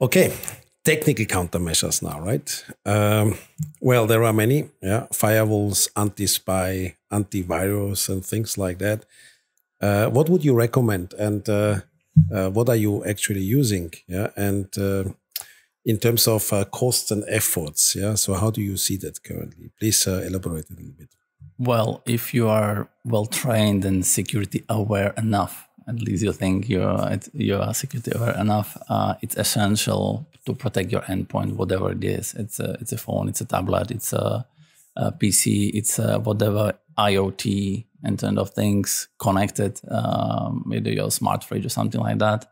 Okay, 0.00 0.32
technical 0.84 1.24
countermeasures 1.24 2.02
now, 2.02 2.20
right? 2.20 2.64
Um, 2.84 3.38
well, 3.80 4.06
there 4.06 4.24
are 4.24 4.32
many, 4.32 4.68
yeah, 4.82 5.06
firewalls, 5.12 5.88
anti-spy, 5.96 6.96
antivirus, 7.18 8.08
and 8.08 8.24
things 8.24 8.58
like 8.58 8.78
that. 8.78 9.00
Uh, 9.80 10.06
what 10.16 10.28
would 10.28 10.44
you 10.44 10.54
recommend, 10.54 11.14
and 11.18 11.48
uh, 11.48 11.80
uh, 12.32 12.50
what 12.50 12.68
are 12.68 12.80
you 12.86 13.04
actually 13.04 13.42
using? 13.42 13.92
Yeah, 14.06 14.28
and 14.36 14.66
uh, 14.78 15.04
in 15.84 15.98
terms 15.98 16.26
of 16.26 16.52
uh, 16.52 16.64
costs 16.64 17.10
and 17.10 17.24
efforts, 17.28 17.94
yeah. 17.94 18.14
So 18.14 18.34
how 18.34 18.50
do 18.50 18.60
you 18.60 18.76
see 18.76 18.96
that 18.98 19.22
currently? 19.22 19.70
Please 19.78 20.06
uh, 20.06 20.24
elaborate 20.26 20.70
a 20.70 20.74
little 20.74 20.96
bit. 20.98 21.10
Well, 21.58 22.02
if 22.06 22.34
you 22.34 22.48
are 22.48 22.88
well 23.04 23.26
trained 23.26 23.84
and 23.84 24.04
security 24.04 24.64
aware 24.68 25.12
enough, 25.16 25.68
at 25.86 26.00
least 26.00 26.22
you 26.24 26.32
think 26.32 26.68
you're 26.68 27.18
you 27.32 27.56
are 27.56 27.74
security 27.74 28.12
aware 28.14 28.36
enough, 28.40 28.76
it's 29.22 29.36
essential 29.36 30.26
to 30.46 30.54
protect 30.54 30.92
your 30.92 31.02
endpoint, 31.02 31.56
whatever 31.56 31.92
it 31.92 32.04
is. 32.04 32.34
It's 32.34 32.60
a 32.60 32.76
it's 32.80 32.92
a 32.92 32.98
phone, 32.98 33.28
it's 33.28 33.40
a 33.40 33.44
tablet, 33.46 33.90
it's 33.90 34.12
a, 34.12 34.46
a 34.96 35.12
PC, 35.12 35.70
it's 35.74 35.98
a 35.98 36.18
whatever 36.18 36.74
IoT 36.98 37.86
Internet 38.06 38.38
of 38.38 38.50
Things 38.50 39.08
connected, 39.18 39.80
um, 39.90 40.62
maybe 40.66 40.92
your 40.92 41.10
smart 41.10 41.42
fridge 41.42 41.66
or 41.66 41.70
something 41.70 42.00
like 42.00 42.18
that. 42.18 42.46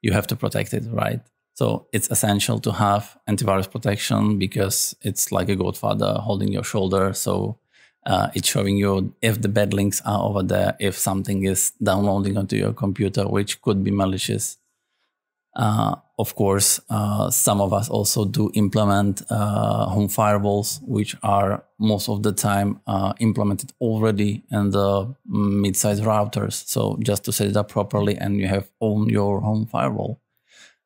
You 0.00 0.12
have 0.12 0.26
to 0.28 0.36
protect 0.36 0.74
it, 0.74 0.84
right? 0.90 1.20
So 1.54 1.86
it's 1.92 2.10
essential 2.10 2.58
to 2.60 2.72
have 2.72 3.16
antivirus 3.28 3.70
protection 3.70 4.38
because 4.38 4.96
it's 5.02 5.30
like 5.30 5.48
a 5.48 5.56
godfather 5.56 6.14
holding 6.14 6.48
your 6.48 6.64
shoulder. 6.64 7.12
So 7.12 7.58
uh, 8.06 8.28
it's 8.34 8.48
showing 8.48 8.76
you 8.78 9.14
if 9.20 9.42
the 9.42 9.48
bad 9.48 9.74
links 9.74 10.00
are 10.04 10.22
over 10.22 10.42
there, 10.42 10.76
if 10.80 10.96
something 10.96 11.44
is 11.44 11.72
downloading 11.82 12.36
onto 12.36 12.56
your 12.56 12.72
computer, 12.72 13.28
which 13.28 13.60
could 13.60 13.84
be 13.84 13.90
malicious. 13.90 14.56
Uh, 15.54 15.96
of 16.18 16.34
course, 16.34 16.80
uh, 16.88 17.30
some 17.30 17.60
of 17.60 17.72
us 17.72 17.90
also 17.90 18.24
do 18.24 18.50
implement 18.54 19.22
uh, 19.28 19.86
home 19.86 20.08
firewalls, 20.08 20.80
which 20.82 21.14
are 21.22 21.64
most 21.78 22.08
of 22.08 22.22
the 22.22 22.32
time 22.32 22.80
uh, 22.86 23.12
implemented 23.18 23.72
already 23.80 24.42
in 24.50 24.70
the 24.70 25.14
mid-size 25.26 26.00
routers. 26.00 26.66
So 26.66 26.96
just 27.00 27.24
to 27.24 27.32
set 27.32 27.48
it 27.48 27.56
up 27.56 27.68
properly, 27.68 28.16
and 28.16 28.40
you 28.40 28.48
have 28.48 28.70
own 28.80 29.10
your 29.10 29.40
home 29.40 29.66
firewall. 29.66 30.20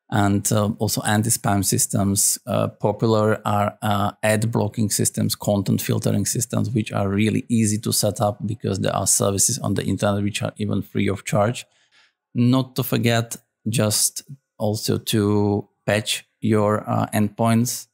And 0.09 0.49
uh, 0.51 0.71
also 0.79 1.01
anti-spam 1.01 1.63
systems. 1.63 2.39
Popular 2.79 3.41
are 3.45 3.77
ad 4.23 4.51
blocking 4.51 4.89
systems, 4.89 5.35
content 5.35 5.81
filtering 5.81 6.25
systems, 6.25 6.69
which 6.69 6.91
are 6.91 7.09
really 7.09 7.45
easy 7.49 7.77
to 7.79 7.93
set 7.93 8.21
up 8.21 8.45
because 8.45 8.79
there 8.79 8.95
are 8.95 9.07
services 9.07 9.59
on 9.59 9.75
the 9.75 9.83
internet 9.83 10.23
which 10.23 10.41
are 10.41 10.53
even 10.57 10.81
free 10.81 11.09
of 11.09 11.23
charge. 11.25 11.65
Not 12.33 12.75
to 12.75 12.83
forget 12.83 13.37
just 13.69 14.23
also 14.57 14.97
to 14.97 15.67
patch 15.85 16.25
your 16.41 16.87
uh, 16.89 17.07
endpoints 17.13 17.87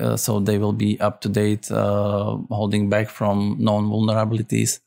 uh, 0.00 0.16
so 0.16 0.40
they 0.40 0.58
will 0.58 0.72
be 0.72 0.98
up 1.00 1.20
to 1.20 1.28
date, 1.28 1.70
uh, 1.70 2.36
holding 2.50 2.88
back 2.88 3.10
from 3.10 3.56
known 3.58 3.88
vulnerabilities 3.88 4.80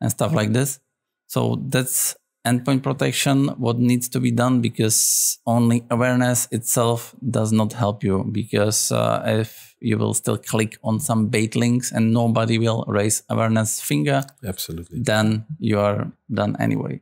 and 0.00 0.10
stuff 0.10 0.32
like 0.32 0.52
this. 0.52 0.80
So 1.28 1.60
that's 1.68 2.16
endpoint 2.46 2.82
protection, 2.82 3.48
what 3.58 3.78
needs 3.78 4.08
to 4.08 4.20
be 4.20 4.30
done 4.30 4.60
because 4.60 5.38
only 5.46 5.84
awareness 5.90 6.48
itself 6.50 7.14
does 7.30 7.52
not 7.52 7.74
help 7.74 8.02
you 8.02 8.24
because 8.32 8.90
uh, 8.90 9.22
if 9.26 9.76
you 9.80 9.98
will 9.98 10.14
still 10.14 10.36
click 10.36 10.78
on 10.82 10.98
some 10.98 11.28
bait 11.28 11.54
links 11.54 11.92
and 11.92 12.12
nobody 12.12 12.58
will 12.58 12.84
raise 12.88 13.22
awareness 13.28 13.80
finger, 13.80 14.24
absolutely, 14.44 15.00
then 15.00 15.46
you 15.58 15.78
are 15.78 16.10
done 16.32 16.56
anyway. 16.58 17.00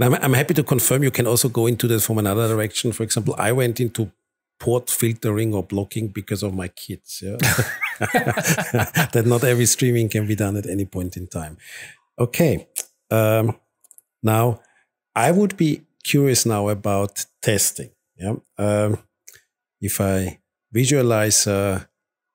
I'm, 0.00 0.14
I'm 0.14 0.32
happy 0.32 0.54
to 0.54 0.62
confirm 0.62 1.02
you 1.02 1.10
can 1.10 1.26
also 1.26 1.48
go 1.48 1.66
into 1.66 1.86
that 1.88 2.00
from 2.02 2.18
another 2.18 2.48
direction. 2.48 2.92
For 2.92 3.02
example, 3.02 3.34
I 3.38 3.52
went 3.52 3.80
into 3.80 4.10
port 4.58 4.90
filtering 4.90 5.54
or 5.54 5.62
blocking 5.62 6.08
because 6.08 6.42
of 6.42 6.54
my 6.54 6.68
kids. 6.68 7.22
Yeah? 7.22 7.36
that 8.00 9.24
not 9.26 9.44
every 9.44 9.66
streaming 9.66 10.08
can 10.08 10.26
be 10.26 10.34
done 10.34 10.56
at 10.56 10.66
any 10.66 10.84
point 10.84 11.16
in 11.16 11.26
time. 11.26 11.56
Okay. 12.18 12.66
Um, 13.10 13.56
now, 14.22 14.60
I 15.14 15.30
would 15.30 15.56
be 15.56 15.82
curious 16.02 16.44
now 16.46 16.68
about 16.68 17.24
testing. 17.42 17.90
Yeah. 18.16 18.36
Um, 18.58 18.98
if 19.80 20.00
I 20.00 20.40
visualize 20.72 21.46
a 21.46 21.88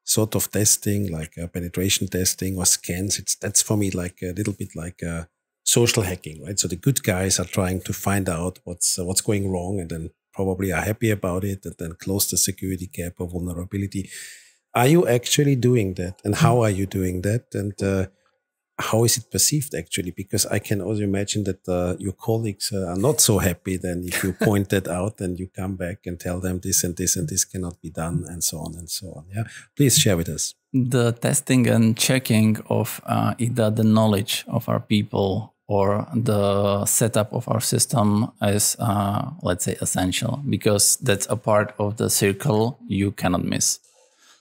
sort 0.03 0.35
of 0.35 0.51
testing 0.51 1.11
like 1.11 1.33
a 1.37 1.47
penetration 1.47 2.07
testing 2.07 2.57
or 2.57 2.65
scans, 2.65 3.19
it's 3.19 3.35
that's 3.35 3.61
for 3.61 3.77
me 3.77 3.91
like 3.91 4.19
a 4.21 4.33
little 4.33 4.53
bit 4.53 4.75
like 4.75 5.01
a 5.01 5.27
social 5.69 6.03
hacking, 6.03 6.43
right? 6.43 6.59
So 6.59 6.67
the 6.67 6.75
good 6.75 7.03
guys 7.03 7.39
are 7.39 7.45
trying 7.57 7.81
to 7.81 7.93
find 7.93 8.27
out 8.27 8.59
what's 8.63 8.97
uh, 8.97 9.05
what's 9.05 9.21
going 9.21 9.51
wrong, 9.51 9.79
and 9.79 9.89
then 9.89 10.09
probably 10.33 10.71
are 10.71 10.81
happy 10.81 11.11
about 11.11 11.43
it, 11.43 11.65
and 11.65 11.75
then 11.77 11.93
close 11.93 12.29
the 12.29 12.37
security 12.37 12.87
gap 12.87 13.13
or 13.19 13.27
vulnerability. 13.27 14.09
Are 14.73 14.87
you 14.87 15.07
actually 15.07 15.55
doing 15.55 15.95
that, 15.95 16.21
and 16.23 16.35
how 16.35 16.61
are 16.61 16.73
you 16.79 16.85
doing 16.85 17.21
that, 17.21 17.45
and 17.53 17.75
uh, 17.83 18.07
how 18.79 19.03
is 19.03 19.17
it 19.17 19.29
perceived 19.29 19.75
actually? 19.75 20.11
Because 20.11 20.45
I 20.45 20.59
can 20.59 20.81
also 20.81 21.03
imagine 21.03 21.43
that 21.43 21.67
uh, 21.67 21.95
your 21.99 22.13
colleagues 22.13 22.71
uh, 22.73 22.87
are 22.91 23.01
not 23.07 23.19
so 23.21 23.37
happy 23.39 23.77
then 23.77 24.03
if 24.07 24.23
you 24.23 24.33
point 24.49 24.69
that 24.69 24.87
out 24.87 25.19
and 25.21 25.37
you 25.39 25.47
come 25.47 25.75
back 25.75 26.05
and 26.05 26.19
tell 26.19 26.39
them 26.39 26.59
this 26.61 26.83
and 26.83 26.95
this 26.95 27.15
and 27.17 27.27
this 27.27 27.45
cannot 27.45 27.81
be 27.81 27.89
done 27.89 28.25
and 28.27 28.43
so 28.43 28.57
on 28.59 28.75
and 28.75 28.89
so 28.89 29.07
on. 29.17 29.25
Yeah, 29.35 29.43
please 29.75 29.97
share 29.97 30.17
with 30.17 30.29
us. 30.29 30.53
The 30.71 31.11
testing 31.11 31.67
and 31.67 31.97
checking 31.97 32.57
of 32.69 33.01
uh, 33.05 33.33
either 33.37 33.69
the 33.69 33.83
knowledge 33.83 34.45
of 34.47 34.69
our 34.69 34.79
people 34.79 35.53
or 35.69 36.07
the 36.15 36.83
setup 36.85 37.31
of 37.31 37.47
our 37.47 37.61
system 37.61 38.31
is, 38.41 38.75
uh, 38.79 39.29
let's 39.43 39.63
say, 39.63 39.77
essential 39.81 40.41
because 40.49 40.97
that's 40.97 41.27
a 41.29 41.35
part 41.35 41.75
of 41.77 41.97
the 41.97 42.09
circle 42.09 42.79
you 42.87 43.11
cannot 43.11 43.45
miss. 43.45 43.79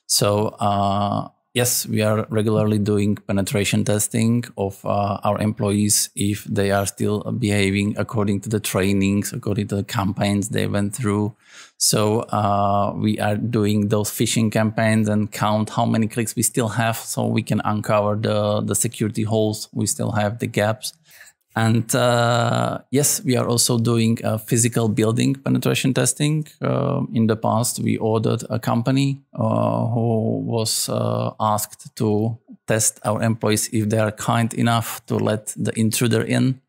So, 0.06 0.56
uh, 0.58 1.28
yes, 1.58 1.86
we 1.86 2.00
are 2.08 2.26
regularly 2.30 2.78
doing 2.78 3.16
penetration 3.30 3.84
testing 3.84 4.44
of 4.56 4.74
uh, 4.84 5.28
our 5.28 5.38
employees 5.48 6.10
if 6.14 6.44
they 6.58 6.70
are 6.70 6.86
still 6.86 7.18
behaving 7.46 7.88
according 8.04 8.38
to 8.44 8.48
the 8.48 8.60
trainings, 8.60 9.32
according 9.32 9.66
to 9.70 9.76
the 9.80 9.86
campaigns 9.98 10.44
they 10.50 10.66
went 10.76 10.90
through. 10.98 11.34
So 11.76 12.00
uh, 12.40 12.92
we 13.04 13.12
are 13.26 13.36
doing 13.36 13.88
those 13.88 14.10
phishing 14.18 14.48
campaigns 14.52 15.08
and 15.08 15.30
count 15.44 15.70
how 15.70 15.86
many 15.94 16.06
clicks 16.14 16.36
we 16.36 16.42
still 16.42 16.70
have, 16.82 16.96
so 16.96 17.20
we 17.38 17.42
can 17.50 17.60
uncover 17.72 18.12
the 18.28 18.38
the 18.70 18.74
security 18.74 19.24
holes. 19.32 19.68
We 19.72 19.86
still 19.86 20.12
have 20.20 20.32
the 20.38 20.50
gaps. 20.60 20.92
And 21.58 21.92
uh, 21.94 22.78
yes, 22.90 23.24
we 23.24 23.36
are 23.36 23.48
also 23.48 23.78
doing 23.78 24.18
physical 24.46 24.88
building 24.88 25.34
penetration 25.34 25.92
testing. 25.92 26.46
Uh, 26.62 27.00
in 27.12 27.26
the 27.26 27.36
past, 27.36 27.80
we 27.80 27.96
ordered 27.96 28.44
a 28.48 28.58
company 28.60 29.22
uh, 29.34 29.86
who 29.86 30.40
was 30.54 30.88
uh, 30.88 31.32
asked 31.40 31.96
to 31.96 32.38
test 32.66 33.00
our 33.04 33.22
employees 33.22 33.68
if 33.72 33.88
they 33.88 33.98
are 33.98 34.12
kind 34.12 34.54
enough 34.54 35.04
to 35.06 35.16
let 35.16 35.54
the 35.56 35.72
intruder 35.84 36.22
in. 36.22 36.60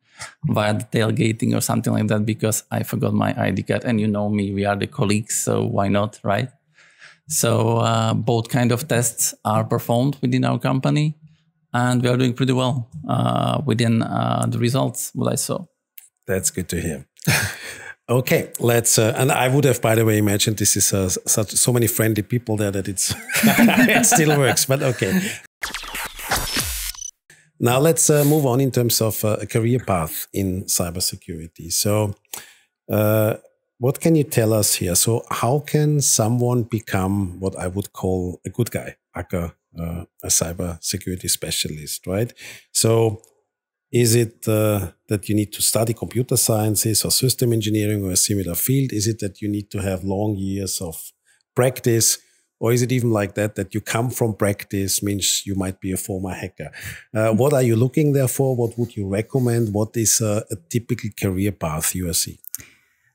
via 0.56 0.73
the 0.73 0.84
tailgating 0.95 1.56
or 1.56 1.62
something 1.62 1.93
like 1.93 2.08
that 2.08 2.25
because 2.25 2.63
I 2.71 2.84
forgot 2.84 3.13
my 3.13 3.32
ID 3.47 3.63
card. 3.63 3.84
And 3.86 4.02
you 4.02 4.08
know 4.08 4.28
me, 4.30 4.52
we 4.54 4.65
are 4.65 4.75
the 4.75 4.88
colleagues, 4.88 5.36
so 5.45 5.54
why 5.65 5.88
not, 5.88 6.19
right? 6.23 6.49
So 7.28 7.78
uh, 7.78 8.13
both 8.13 8.49
kind 8.49 8.71
of 8.71 8.88
tests 8.88 9.34
are 9.45 9.63
performed 9.63 10.17
within 10.21 10.43
our 10.45 10.60
company, 10.60 11.15
and 11.73 12.01
we 12.01 12.10
are 12.10 12.17
doing 12.17 12.34
pretty 12.34 12.53
well 12.53 12.89
uh, 13.08 13.62
within 13.65 14.01
uh, 14.01 14.45
the 14.47 14.58
results 14.58 15.12
what 15.13 15.32
I 15.32 15.36
saw. 15.36 15.65
That's 16.27 16.51
good 16.51 16.69
to 16.69 16.82
hear. 16.82 17.05
okay, 18.10 18.51
let's. 18.60 18.97
Uh, 18.97 19.13
and 19.17 19.32
I 19.32 19.47
would 19.47 19.65
have, 19.65 19.82
by 19.82 19.95
the 19.95 20.05
way, 20.05 20.17
imagined 20.17 20.58
this 20.58 20.75
is 20.75 20.93
uh, 20.93 21.10
such 21.10 21.51
so 21.51 21.73
many 21.73 21.88
friendly 21.88 22.23
people 22.23 22.58
there 22.58 22.71
that 22.71 22.88
it's 22.88 23.13
it 23.43 24.05
still 24.05 24.38
works. 24.38 24.65
But 24.65 24.84
okay. 24.84 25.21
Now 27.60 27.79
let's 27.79 28.10
uh, 28.10 28.23
move 28.23 28.45
on 28.45 28.62
in 28.62 28.71
terms 28.71 29.01
of 29.01 29.23
a 29.23 29.45
career 29.45 29.79
path 29.79 30.27
in 30.34 30.63
cybersecurity. 30.63 31.73
So 31.73 32.15
what 33.79 34.01
can 34.01 34.15
you 34.15 34.25
tell 34.25 34.53
us 34.53 34.75
here? 34.75 34.93
So, 34.93 35.25
how 35.32 35.60
can 35.60 36.01
someone 36.01 36.63
become 36.63 37.39
what 37.39 37.58
I 37.58 37.67
would 37.67 37.93
call 37.93 38.41
a 38.45 38.49
good 38.49 38.71
guy, 38.71 38.97
a, 39.15 39.53
uh, 39.77 40.05
a 40.23 40.27
cyber 40.27 40.82
security 40.84 41.27
specialist, 41.27 42.08
right? 42.08 42.34
So, 42.71 43.21
is 43.91 44.15
it 44.15 44.47
uh, 44.47 44.91
that 45.08 45.27
you 45.29 45.36
need 45.36 45.51
to 45.53 45.62
study 45.62 45.93
computer 45.93 46.38
sciences 46.38 47.03
or 47.03 47.12
system 47.12 47.53
engineering 47.53 48.03
or 48.03 48.12
a 48.12 48.17
similar 48.17 48.55
field? 48.55 48.93
Is 48.93 49.08
it 49.08 49.19
that 49.19 49.41
you 49.41 49.49
need 49.49 49.71
to 49.71 49.79
have 49.82 50.03
long 50.03 50.36
years 50.36 50.79
of 50.79 51.12
practice? 51.55 52.19
Or 52.60 52.73
is 52.73 52.82
it 52.82 52.91
even 52.91 53.12
like 53.12 53.36
that, 53.36 53.55
that 53.55 53.73
you 53.73 53.79
come 53.79 54.10
from 54.10 54.36
practice 54.36 55.01
means 55.01 55.45
you 55.45 55.55
might 55.55 55.79
be 55.79 55.93
a 55.93 55.97
former 55.97 56.34
hacker? 56.34 56.71
Uh, 57.15 57.32
what 57.32 57.53
are 57.53 57.62
you 57.63 57.77
looking 57.77 58.12
there 58.12 58.27
for? 58.27 58.55
What 58.55 58.77
would 58.77 58.97
you 58.97 59.08
recommend? 59.08 59.73
What 59.73 59.95
is 59.95 60.19
a, 60.19 60.43
a 60.51 60.55
typical 60.69 61.10
career 61.17 61.53
path 61.53 61.95
you 61.95 62.10
are 62.10 62.13
seeing? 62.13 62.38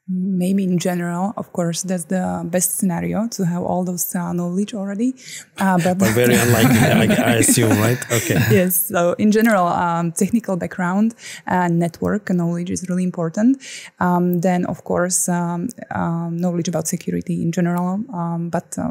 Maybe 0.06 0.64
in 0.64 0.78
general 0.78 1.32
of 1.36 1.52
course 1.52 1.82
that's 1.82 2.04
the 2.04 2.42
best 2.44 2.76
scenario 2.76 3.26
to 3.28 3.46
have 3.46 3.62
all 3.62 3.84
those 3.84 4.14
uh, 4.14 4.32
knowledge 4.32 4.74
already. 4.74 5.14
Uh, 5.58 5.78
but, 5.84 5.98
but, 5.98 6.12
very 6.12 6.34
unlikely 6.44 6.78
I, 6.78 7.32
I, 7.32 7.34
assume 7.36 7.70
right? 7.78 7.98
Okay. 8.12 8.38
Yes. 8.50 8.88
So 8.88 9.14
in 9.14 9.32
general 9.32 9.66
um, 9.66 10.12
technical 10.12 10.56
background 10.56 11.14
and 11.46 11.78
network 11.78 12.30
knowledge 12.30 12.70
is 12.70 12.88
really 12.88 13.04
important. 13.04 13.62
Um, 13.98 14.40
then 14.40 14.66
of 14.66 14.84
course 14.84 15.28
um, 15.28 15.68
um 15.90 16.36
knowledge 16.36 16.68
about 16.68 16.86
security 16.86 17.42
in 17.42 17.50
general 17.52 18.00
um, 18.12 18.50
but 18.50 18.76
uh, 18.78 18.90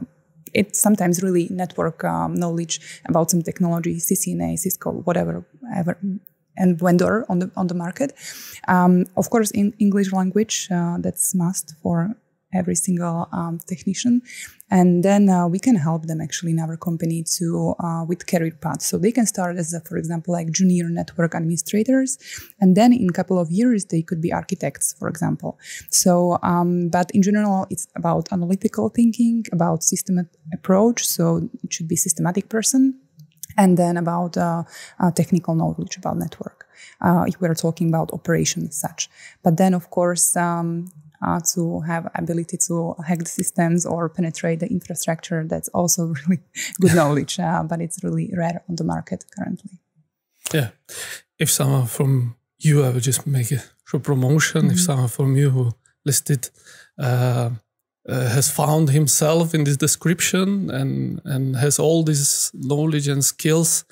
it's 0.53 0.79
sometimes 0.79 1.21
really 1.23 1.47
network 1.49 2.03
um, 2.03 2.35
knowledge 2.35 3.01
about 3.05 3.31
some 3.31 3.41
technology, 3.41 3.95
CCNA, 3.95 4.57
Cisco, 4.59 4.91
whatever, 4.91 5.45
ever, 5.75 5.97
and 6.57 6.79
vendor 6.79 7.25
on 7.29 7.39
the 7.39 7.51
on 7.55 7.67
the 7.67 7.75
market. 7.75 8.13
Um, 8.67 9.05
of 9.17 9.29
course, 9.29 9.51
in 9.51 9.73
English 9.79 10.11
language, 10.11 10.67
uh, 10.71 10.97
that's 10.99 11.35
must 11.35 11.75
for 11.81 12.15
every 12.53 12.75
single 12.75 13.27
um, 13.31 13.59
technician. 13.67 14.21
And 14.69 15.03
then 15.03 15.29
uh, 15.29 15.47
we 15.47 15.59
can 15.59 15.75
help 15.75 16.07
them 16.07 16.19
actually 16.19 16.51
in 16.51 16.59
our 16.59 16.77
company 16.77 17.23
to 17.37 17.75
uh, 17.79 18.05
with 18.07 18.25
career 18.25 18.57
paths. 18.59 18.87
So 18.87 18.97
they 18.97 19.11
can 19.11 19.25
start 19.25 19.57
as 19.57 19.73
a, 19.73 19.81
for 19.81 19.97
example 19.97 20.33
like 20.33 20.51
junior 20.51 20.89
network 20.89 21.35
administrators. 21.35 22.17
And 22.59 22.75
then 22.75 22.91
in 22.91 23.09
a 23.09 23.13
couple 23.13 23.37
of 23.39 23.51
years 23.51 23.85
they 23.85 24.01
could 24.01 24.21
be 24.21 24.33
architects 24.33 24.95
for 24.97 25.07
example. 25.07 25.59
So 25.89 26.39
um, 26.41 26.89
but 26.89 27.11
in 27.11 27.21
general 27.21 27.67
it's 27.69 27.87
about 27.95 28.31
analytical 28.31 28.89
thinking 28.89 29.45
about 29.51 29.83
system 29.83 30.27
approach. 30.53 31.05
So 31.05 31.49
it 31.63 31.73
should 31.73 31.87
be 31.87 31.95
systematic 31.95 32.49
person 32.49 32.99
and 33.57 33.77
then 33.77 33.97
about 33.97 34.37
uh, 34.37 34.63
uh, 34.99 35.11
technical 35.11 35.55
knowledge 35.55 35.97
about 35.97 36.17
network 36.17 36.67
uh, 37.01 37.25
if 37.27 37.39
we're 37.39 37.55
talking 37.55 37.89
about 37.89 38.11
operations 38.13 38.75
such 38.75 39.09
but 39.43 39.57
then 39.57 39.73
of 39.73 39.89
course 39.89 40.35
um, 40.37 40.91
uh, 41.25 41.39
to 41.53 41.79
have 41.81 42.09
ability 42.15 42.57
to 42.57 42.95
hack 43.07 43.19
the 43.19 43.25
systems 43.25 43.85
or 43.85 44.09
penetrate 44.09 44.59
the 44.59 44.67
infrastructure 44.67 45.45
that's 45.47 45.69
also 45.69 46.13
really 46.27 46.41
good 46.79 46.95
knowledge 46.95 47.39
uh, 47.39 47.63
but 47.63 47.81
it's 47.81 48.03
really 48.03 48.31
rare 48.35 48.61
on 48.69 48.75
the 48.75 48.83
market 48.83 49.25
currently 49.35 49.71
yeah 50.53 50.69
if 51.39 51.49
someone 51.49 51.85
from 51.85 52.35
you 52.59 52.83
i 52.83 52.89
would 52.89 53.03
just 53.03 53.25
make 53.25 53.51
a 53.51 53.63
short 53.85 54.03
promotion 54.03 54.61
mm 54.61 54.67
-hmm. 54.67 54.73
if 54.73 54.77
mm-hmm. 54.77 54.85
someone 54.85 55.09
from 55.09 55.35
you 55.35 55.49
who 55.51 55.71
listed 56.05 56.51
uh, 58.09 58.29
has 58.29 58.49
found 58.51 58.89
himself 58.89 59.53
in 59.53 59.63
this 59.63 59.77
description 59.77 60.69
and 60.69 61.21
and 61.25 61.55
has 61.55 61.79
all 61.79 62.03
this 62.03 62.51
knowledge 62.53 63.07
and 63.07 63.23
skills, 63.23 63.85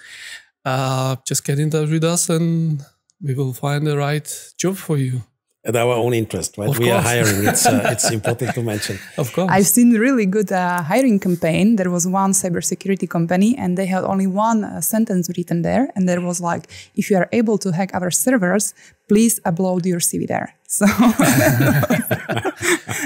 uh, 0.66 1.16
just 1.26 1.46
get 1.46 1.60
in 1.60 1.70
touch 1.70 1.90
with 1.90 2.04
us 2.04 2.30
and 2.30 2.84
we 3.22 3.34
will 3.34 3.54
find 3.54 3.86
the 3.86 3.98
right 3.98 4.54
job 4.58 4.76
for 4.76 4.98
you 4.98 5.22
at 5.64 5.76
our 5.76 5.94
own 5.94 6.14
interest, 6.14 6.58
right? 6.58 6.70
Of 6.70 6.80
we 6.80 6.86
course. 6.86 6.98
are 6.98 7.02
hiring. 7.02 7.48
It's 7.52 7.66
uh, 7.66 7.90
it's 7.94 8.10
important 8.12 8.54
to 8.56 8.64
mention. 8.64 8.98
Of 9.18 9.32
course, 9.34 9.50
I've 9.52 9.68
seen 9.68 9.94
really 9.94 10.26
good 10.26 10.52
uh, 10.52 10.82
hiring 10.82 11.20
campaign. 11.20 11.76
There 11.76 11.92
was 11.92 12.08
one 12.08 12.32
cybersecurity 12.34 13.08
company, 13.08 13.56
and 13.58 13.78
they 13.78 13.86
had 13.86 14.04
only 14.04 14.28
one 14.28 14.64
uh, 14.64 14.82
sentence 14.82 15.30
written 15.38 15.62
there, 15.62 15.90
and 15.96 16.08
there 16.10 16.22
was 16.22 16.42
like, 16.42 16.64
"If 16.96 17.10
you 17.10 17.18
are 17.18 17.30
able 17.32 17.58
to 17.60 17.72
hack 17.72 17.92
our 17.94 18.12
servers, 18.12 18.74
please 19.08 19.40
upload 19.46 19.86
your 19.86 20.00
CV 20.00 20.28
there." 20.28 20.56
So, 20.72 20.86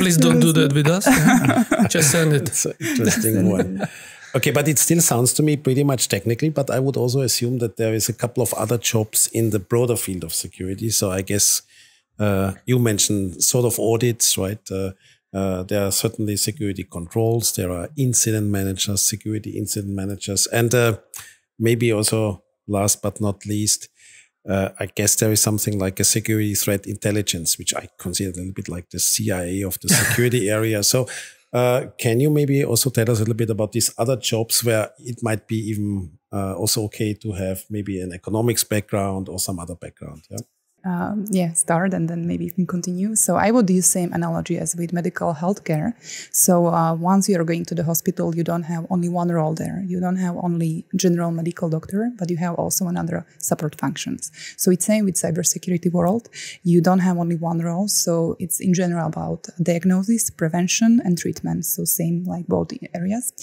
please 0.05 0.17
don't 0.17 0.39
do 0.39 0.53
that 0.53 0.73
with 0.73 0.87
us. 0.87 1.05
Just 1.89 2.11
send 2.11 2.33
it. 2.33 2.47
It's 2.49 2.65
an 2.65 2.73
interesting 2.79 3.49
one. 3.49 3.81
Okay, 4.35 4.51
but 4.51 4.67
it 4.67 4.77
still 4.77 5.01
sounds 5.01 5.33
to 5.33 5.43
me 5.43 5.57
pretty 5.57 5.83
much 5.83 6.09
technical. 6.09 6.49
But 6.51 6.69
I 6.69 6.79
would 6.79 6.97
also 6.97 7.21
assume 7.21 7.57
that 7.59 7.77
there 7.77 7.93
is 7.93 8.07
a 8.09 8.13
couple 8.13 8.43
of 8.43 8.53
other 8.53 8.77
jobs 8.77 9.27
in 9.33 9.49
the 9.49 9.59
broader 9.59 9.95
field 9.95 10.23
of 10.23 10.33
security. 10.33 10.89
So 10.89 11.09
I 11.09 11.21
guess 11.21 11.63
uh, 12.19 12.53
you 12.65 12.77
mentioned 12.77 13.43
sort 13.43 13.65
of 13.65 13.79
audits, 13.79 14.37
right? 14.37 14.59
Uh, 14.69 14.91
uh, 15.33 15.63
there 15.63 15.85
are 15.85 15.91
certainly 15.91 16.37
security 16.37 16.83
controls. 16.83 17.55
There 17.55 17.71
are 17.71 17.89
incident 17.97 18.47
managers, 18.47 19.01
security 19.01 19.57
incident 19.57 19.93
managers, 19.93 20.47
and 20.47 20.73
uh, 20.73 20.97
maybe 21.57 21.91
also 21.91 22.43
last 22.67 23.01
but 23.01 23.19
not 23.19 23.45
least, 23.45 23.89
uh, 24.47 24.69
I 24.79 24.87
guess 24.87 25.15
there 25.15 25.31
is 25.31 25.41
something 25.41 25.79
like 25.79 25.99
a 25.99 26.03
security 26.03 26.53
threat 26.55 26.85
intelligence, 26.85 27.57
which 27.57 27.73
I 27.73 27.87
consider 27.97 28.31
a 28.31 28.33
little 28.33 28.53
bit 28.53 28.69
like 28.69 28.89
the 28.89 28.99
CIA 28.99 29.63
of 29.63 29.79
the 29.81 29.89
security 30.01 30.49
area. 30.49 30.83
So, 30.83 31.07
uh, 31.53 31.87
can 31.97 32.19
you 32.19 32.29
maybe 32.29 32.65
also 32.65 32.89
tell 32.89 33.09
us 33.09 33.19
a 33.19 33.21
little 33.21 33.35
bit 33.35 33.49
about 33.49 33.71
these 33.71 33.93
other 33.97 34.17
jobs 34.17 34.63
where 34.63 34.89
it 34.99 35.19
might 35.21 35.47
be 35.47 35.57
even 35.69 36.17
also 36.31 36.83
okay 36.83 37.13
to 37.13 37.31
have 37.31 37.63
maybe 37.69 38.01
an 38.01 38.11
economics 38.11 38.61
background 38.61 39.29
or 39.29 39.39
some 39.39 39.57
other 39.57 39.75
background? 39.75 40.23
Yeah 40.29 40.39
um, 40.85 41.25
yeah 41.29 41.51
start 41.53 41.93
and 41.93 42.09
then 42.09 42.27
maybe 42.27 42.45
you 42.45 42.51
can 42.51 42.67
continue. 42.67 43.15
So 43.15 43.35
i 43.35 43.51
would 43.51 43.69
use 43.69 43.87
same 43.87 44.13
analogy 44.13 44.57
as 44.57 44.75
with 44.75 44.93
medical 44.93 45.33
healthcare. 45.33 45.93
So 46.31 46.67
uh, 46.67 46.93
once 46.93 47.27
you 47.29 47.39
are 47.39 47.43
going 47.43 47.65
to 47.65 47.75
the 47.75 47.83
hospital 47.83 48.35
you 48.35 48.43
don't 48.43 48.63
have 48.63 48.85
only 48.89 49.09
one 49.09 49.29
role 49.29 49.53
there. 49.53 49.83
You 49.85 49.99
don't 49.99 50.17
have 50.17 50.35
only 50.37 50.85
general 50.95 51.31
medical 51.31 51.69
doctor 51.69 52.11
but 52.17 52.29
you 52.29 52.37
have 52.37 52.55
also 52.55 52.87
another 52.87 53.25
support 53.39 53.75
functions. 53.75 54.31
So 54.57 54.71
it's 54.71 54.85
same 54.85 55.05
with 55.05 55.15
cybersecurity 55.15 55.91
world. 55.91 56.29
You 56.63 56.81
don't 56.81 56.99
have 56.99 57.17
only 57.17 57.35
one 57.35 57.59
role. 57.59 57.87
So 57.87 58.35
it's 58.39 58.59
in 58.59 58.73
general 58.73 59.07
about 59.07 59.47
diagnosis 59.61 60.29
prevention 60.29 61.01
and 61.03 61.17
treatment. 61.17 61.65
So 61.65 61.83
same 61.85 62.23
like 62.25 62.47
both 62.47 62.71
areas 62.93 63.33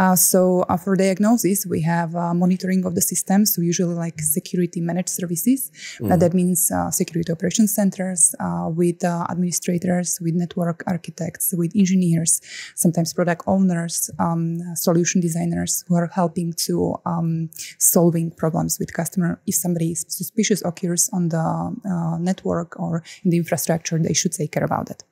uh, 0.00 0.16
so 0.16 0.40
uh, 0.68 0.76
for 0.76 0.96
diagnosis 0.96 1.66
we 1.66 1.80
have 1.82 2.10
uh, 2.16 2.32
monitoring 2.34 2.84
of 2.84 2.94
the 2.94 3.04
system 3.12 3.44
so 3.44 3.60
usually 3.60 3.94
like 3.94 4.18
security 4.20 4.80
managed 4.80 5.12
services 5.20 5.70
mm. 6.00 6.18
that 6.18 6.32
means 6.34 6.70
uh, 6.70 6.90
security 6.90 7.30
operations 7.32 7.74
centers, 7.74 8.34
uh, 8.40 8.68
with 8.68 9.04
uh, 9.04 9.26
administrators, 9.30 10.18
with 10.20 10.34
network 10.34 10.82
architects, 10.86 11.54
with 11.56 11.72
engineers, 11.76 12.40
sometimes 12.74 13.12
product 13.12 13.42
owners, 13.46 14.10
um, 14.18 14.58
solution 14.74 15.20
designers 15.20 15.84
who 15.86 15.94
are 15.94 16.08
helping 16.20 16.52
to 16.52 16.94
um, 17.06 17.50
solving 17.78 18.30
problems 18.30 18.78
with 18.78 18.92
customer. 18.92 19.40
If 19.46 19.56
somebody 19.56 19.94
suspicious 19.94 20.62
occurs 20.64 21.10
on 21.12 21.28
the 21.28 22.18
network 22.20 22.78
or 22.78 23.02
in 23.24 23.30
the 23.30 23.38
infrastructure, 23.38 23.98
they 23.98 24.14
should 24.14 24.32
take 24.32 24.52
care 24.52 24.64
about 24.64 24.90
it. 24.90 25.02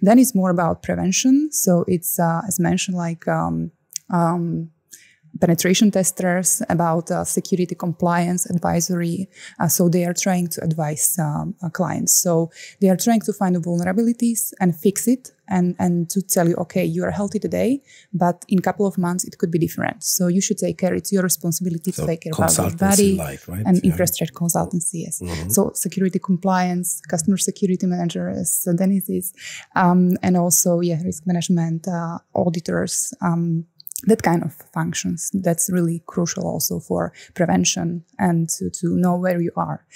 Then 0.00 0.18
it's 0.18 0.34
more 0.34 0.50
about 0.50 0.82
prevention. 0.82 1.50
So 1.52 1.84
it's, 1.88 2.18
as 2.20 2.58
mentioned, 2.60 2.96
like 2.96 3.26
um, 3.28 3.70
um, 4.10 4.70
penetration 5.40 5.90
testers 5.90 6.62
about 6.68 7.10
uh, 7.10 7.24
security 7.24 7.74
compliance 7.74 8.46
advisory. 8.46 9.28
Uh, 9.60 9.68
so 9.68 9.88
they 9.88 10.04
are 10.04 10.14
trying 10.14 10.48
to 10.48 10.62
advise 10.62 11.18
um, 11.18 11.54
uh, 11.62 11.68
clients. 11.68 12.20
So 12.20 12.50
they 12.80 12.88
are 12.88 12.96
trying 12.96 13.20
to 13.22 13.32
find 13.32 13.54
the 13.54 13.60
vulnerabilities 13.60 14.52
and 14.60 14.74
fix 14.74 15.06
it 15.06 15.32
and, 15.48 15.76
and 15.78 16.10
to 16.10 16.22
tell 16.22 16.48
you, 16.48 16.56
okay, 16.56 16.84
you 16.84 17.04
are 17.04 17.10
healthy 17.10 17.38
today, 17.38 17.80
but 18.12 18.44
in 18.48 18.58
a 18.58 18.62
couple 18.62 18.86
of 18.86 18.98
months 18.98 19.24
it 19.24 19.38
could 19.38 19.50
be 19.50 19.58
different. 19.58 20.02
So 20.02 20.26
you 20.26 20.40
should 20.40 20.58
take 20.58 20.78
care. 20.78 20.94
It's 20.94 21.12
your 21.12 21.22
responsibility 21.22 21.92
so 21.92 22.02
to 22.02 22.06
take 22.08 22.22
care 22.22 22.32
about 22.36 22.56
your 22.56 22.70
body 22.72 23.16
like, 23.16 23.46
right? 23.46 23.62
and 23.64 23.76
yeah. 23.76 23.90
infrastructure 23.90 24.34
consultancy. 24.34 25.04
Yes. 25.04 25.20
Mm-hmm. 25.20 25.50
So 25.50 25.70
security 25.74 26.18
compliance, 26.18 27.00
customer 27.08 27.36
security 27.36 27.86
managers, 27.86 28.52
so 28.52 28.72
then 28.72 28.90
it 28.90 29.04
is, 29.08 29.32
um, 29.76 30.16
and 30.22 30.36
also 30.36 30.80
yeah, 30.80 31.00
risk 31.02 31.26
management, 31.26 31.86
uh, 31.86 32.18
auditors. 32.34 33.14
Um, 33.20 33.66
that 34.04 34.22
kind 34.22 34.42
of 34.42 34.54
functions 34.72 35.30
that's 35.32 35.70
really 35.70 36.02
crucial 36.06 36.46
also 36.46 36.78
for 36.78 37.12
prevention 37.34 38.04
and 38.18 38.48
to, 38.48 38.70
to 38.70 38.96
know 38.96 39.16
where 39.16 39.40
you 39.40 39.52
are 39.56 39.86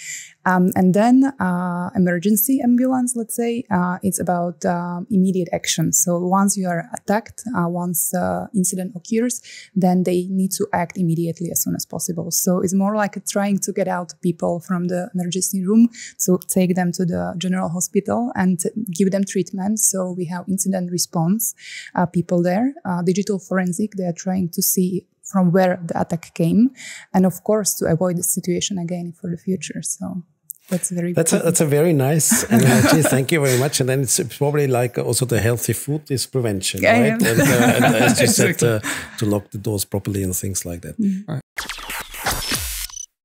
Um, 0.46 0.70
and 0.74 0.94
then 0.94 1.32
uh, 1.38 1.90
emergency 1.94 2.60
ambulance, 2.62 3.14
let's 3.14 3.36
say, 3.36 3.64
uh, 3.70 3.98
it's 4.02 4.18
about 4.18 4.64
uh, 4.64 5.00
immediate 5.10 5.48
action. 5.52 5.92
So 5.92 6.18
once 6.18 6.56
you 6.56 6.66
are 6.66 6.88
attacked, 6.94 7.44
uh, 7.56 7.68
once 7.68 8.14
uh, 8.14 8.46
incident 8.54 8.96
occurs, 8.96 9.42
then 9.74 10.04
they 10.04 10.26
need 10.30 10.52
to 10.52 10.66
act 10.72 10.96
immediately 10.96 11.50
as 11.50 11.62
soon 11.62 11.74
as 11.74 11.84
possible. 11.84 12.30
So 12.30 12.60
it's 12.60 12.74
more 12.74 12.96
like 12.96 13.22
trying 13.26 13.58
to 13.58 13.72
get 13.72 13.88
out 13.88 14.14
people 14.22 14.60
from 14.60 14.88
the 14.88 15.10
emergency 15.14 15.64
room 15.64 15.90
to 16.24 16.38
take 16.48 16.74
them 16.74 16.90
to 16.92 17.04
the 17.04 17.34
general 17.36 17.68
hospital 17.68 18.32
and 18.34 18.62
give 18.90 19.10
them 19.10 19.24
treatment. 19.24 19.78
So 19.78 20.12
we 20.12 20.24
have 20.26 20.44
incident 20.48 20.90
response 20.90 21.54
uh, 21.94 22.06
people 22.06 22.42
there, 22.42 22.74
digital 23.04 23.38
forensic. 23.38 23.92
They 23.92 24.04
are 24.04 24.12
trying 24.12 24.48
to 24.50 24.62
see 24.62 25.06
from 25.30 25.52
where 25.52 25.80
the 25.84 26.00
attack 26.00 26.34
came, 26.34 26.70
and 27.14 27.26
of 27.26 27.42
course 27.44 27.74
to 27.74 27.86
avoid 27.86 28.16
the 28.16 28.22
situation 28.22 28.78
again 28.78 29.12
for 29.12 29.30
the 29.30 29.36
future. 29.36 29.82
So 29.82 30.22
that's 30.70 30.90
very 30.90 31.12
that's 31.12 31.32
a, 31.32 31.38
that's 31.40 31.60
a 31.60 31.66
very 31.66 31.92
nice 31.92 32.44
analogy. 32.50 33.02
Thank 33.02 33.32
you 33.32 33.40
very 33.40 33.58
much. 33.58 33.80
And 33.80 33.88
then 33.88 34.00
it's 34.02 34.20
probably 34.38 34.68
like 34.68 34.98
also 34.98 35.26
the 35.26 35.40
healthy 35.40 35.72
food 35.72 36.10
is 36.10 36.26
prevention, 36.26 36.82
yeah, 36.82 36.92
right? 36.92 37.20
Yeah. 37.20 37.30
And, 37.30 37.40
uh, 37.40 37.86
and, 37.86 37.96
as 37.96 38.20
you 38.20 38.28
said, 38.28 38.62
uh, 38.62 38.80
to 39.18 39.26
lock 39.26 39.50
the 39.50 39.58
doors 39.58 39.84
properly 39.84 40.22
and 40.22 40.34
things 40.34 40.64
like 40.64 40.82
that. 40.82 40.98
Mm. 40.98 41.40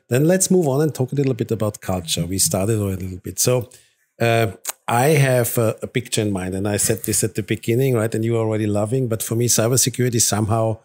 Then 0.10 0.26
let's 0.26 0.52
move 0.52 0.68
on 0.68 0.82
and 0.82 0.94
talk 0.94 1.12
a 1.12 1.16
little 1.16 1.34
bit 1.34 1.52
about 1.52 1.82
culture. 1.82 2.26
We 2.26 2.38
started 2.38 2.78
a 2.78 2.84
little 2.84 3.18
bit. 3.18 3.40
So 3.40 3.70
uh, 4.22 4.52
I 4.88 5.08
have 5.10 5.58
a, 5.58 5.76
a, 5.82 5.88
picture 5.88 6.22
in 6.22 6.32
mind, 6.32 6.54
and 6.54 6.68
I 6.68 6.78
said 6.78 7.04
this 7.06 7.24
at 7.24 7.36
the 7.36 7.44
beginning, 7.44 7.96
right? 7.96 8.14
And 8.14 8.24
you 8.24 8.38
are 8.38 8.46
already 8.46 8.68
loving, 8.68 9.08
but 9.08 9.24
for 9.24 9.36
me, 9.36 9.48
cybersecurity 9.48 10.22
somehow 10.22 10.78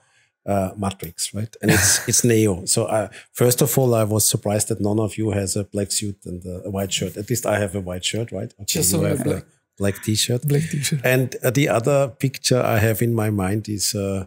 uh, 0.51 0.71
Matrix, 0.77 1.33
right? 1.39 1.53
And 1.63 1.71
it's 1.71 1.91
it's 2.11 2.23
Neo. 2.25 2.55
So 2.75 2.81
uh, 2.97 3.09
first 3.41 3.63
of 3.63 3.71
all, 3.79 3.91
I 3.95 4.05
was 4.15 4.25
surprised 4.35 4.67
that 4.69 4.81
none 4.81 5.01
of 5.07 5.11
you 5.19 5.31
has 5.41 5.57
a 5.57 5.65
black 5.75 5.91
suit 5.99 6.19
and 6.27 6.43
a 6.69 6.71
white 6.77 6.93
shirt. 6.93 7.17
At 7.17 7.27
least 7.31 7.45
I 7.47 7.57
have 7.65 7.75
a 7.81 7.81
white 7.81 8.05
shirt, 8.05 8.29
right? 8.33 8.53
Okay, 8.61 8.65
Just 8.79 8.93
you 8.93 9.03
have 9.03 9.23
black. 9.25 9.43
a 9.43 9.47
black 9.79 9.97
t-shirt. 10.05 10.43
Black 10.53 10.63
t-shirt. 10.71 11.01
And 11.05 11.37
uh, 11.43 11.51
the 11.51 11.69
other 11.69 11.99
picture 12.25 12.61
I 12.75 12.79
have 12.79 12.99
in 13.03 13.15
my 13.15 13.31
mind 13.31 13.69
is 13.69 13.95
uh, 13.95 14.27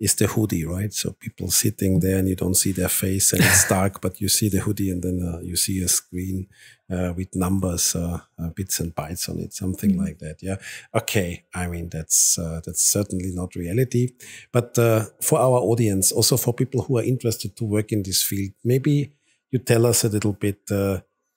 is 0.00 0.14
the 0.14 0.26
hoodie, 0.26 0.64
right? 0.64 0.92
So 0.94 1.12
people 1.12 1.50
sitting 1.50 2.00
there 2.00 2.18
and 2.18 2.28
you 2.28 2.34
don't 2.34 2.54
see 2.54 2.72
their 2.72 2.88
face 2.88 3.34
and 3.34 3.42
it's 3.42 3.68
dark, 3.76 4.00
but 4.00 4.18
you 4.20 4.28
see 4.28 4.48
the 4.48 4.60
hoodie 4.60 4.90
and 4.90 5.02
then 5.02 5.20
uh, 5.22 5.40
you 5.40 5.56
see 5.56 5.82
a 5.82 5.88
screen 5.88 6.46
uh, 6.90 7.12
with 7.14 7.36
numbers, 7.36 7.94
uh, 7.94 8.20
uh 8.38 8.48
bits 8.48 8.80
and 8.80 8.94
bytes 8.94 9.28
on 9.28 9.38
it, 9.38 9.52
something 9.52 9.90
mm-hmm. 9.90 10.04
like 10.04 10.18
that. 10.18 10.36
Yeah. 10.40 10.56
Okay. 10.94 11.44
I 11.54 11.66
mean, 11.66 11.90
that's, 11.90 12.38
uh, 12.38 12.62
that's 12.64 12.82
certainly 12.82 13.30
not 13.34 13.54
reality, 13.54 14.14
but 14.50 14.78
uh, 14.78 15.04
for 15.20 15.38
our 15.38 15.60
audience, 15.60 16.12
also 16.12 16.38
for 16.38 16.54
people 16.54 16.82
who 16.82 16.96
are 16.98 17.04
interested 17.04 17.54
to 17.56 17.64
work 17.64 17.92
in 17.92 18.02
this 18.02 18.22
field, 18.22 18.52
maybe 18.64 19.12
you 19.50 19.58
tell 19.58 19.84
us 19.84 20.02
a 20.04 20.08
little 20.08 20.32
bit, 20.32 20.60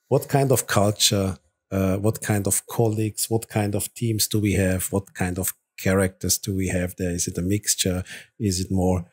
what 0.08 0.30
kind 0.30 0.52
of 0.52 0.68
culture, 0.68 1.38
what 1.70 2.22
kind 2.22 2.46
of 2.46 2.66
colleagues, 2.68 3.30
what 3.30 3.50
kind 3.50 3.74
of 3.74 3.92
teams 3.96 4.28
do 4.28 4.40
we 4.40 4.54
have? 4.54 4.86
What 4.92 5.16
kind 5.16 5.40
of 5.40 5.54
characters 5.84 6.38
do 6.38 6.56
we 6.56 6.68
have 6.68 6.96
there? 6.96 7.12
Is 7.12 7.28
it 7.28 7.38
a 7.38 7.42
mixture? 7.42 8.04
Is 8.40 8.60
it 8.60 8.72
more 8.72 9.06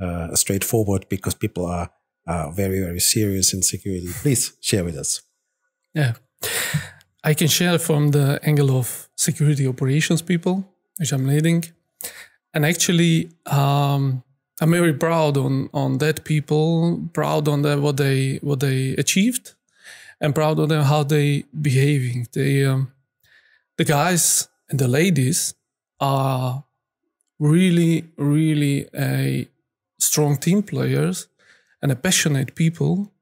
uh, 0.00 0.34
straightforward 0.34 1.06
because 1.08 1.34
people 1.34 1.66
are, 1.66 1.90
very, 2.52 2.80
very 2.80 3.00
serious 3.00 3.54
in 3.54 3.62
security? 3.62 4.08
Please 4.22 4.52
share 4.60 4.84
with 4.84 4.96
us. 4.96 5.22
Yeah. 5.94 6.12
I 7.24 7.34
can 7.34 7.48
share 7.48 7.78
from 7.78 8.10
the 8.10 8.38
angle 8.42 8.70
of 8.70 9.08
security 9.16 9.66
operations 9.66 10.22
people, 10.22 10.64
which 10.98 11.12
I'm 11.12 11.26
leading. 11.26 11.64
And 12.52 12.64
actually, 12.66 13.30
um, 13.46 14.22
I'm 14.60 14.70
very 14.70 14.92
proud 14.92 15.36
on, 15.36 15.68
on 15.72 15.98
that 15.98 16.24
people, 16.24 17.08
proud 17.12 17.48
on 17.48 17.62
the, 17.62 17.76
what 17.80 17.96
they 17.96 18.38
what 18.42 18.60
they 18.60 18.94
achieved, 18.96 19.54
and 20.20 20.34
proud 20.34 20.58
on 20.58 20.68
them 20.68 20.82
how 20.82 21.04
they 21.04 21.44
behaving. 21.60 22.28
They 22.32 22.64
um, 22.64 22.92
the 23.76 23.84
guys 23.84 24.48
and 24.70 24.78
the 24.78 24.88
ladies 24.88 25.54
are 26.00 26.64
really, 27.38 28.04
really 28.16 28.88
a 28.94 29.48
strong 29.98 30.36
team 30.36 30.62
players 30.62 31.28
and 31.82 31.92
a 31.92 31.96
passionate 31.96 32.54
people 32.54 33.12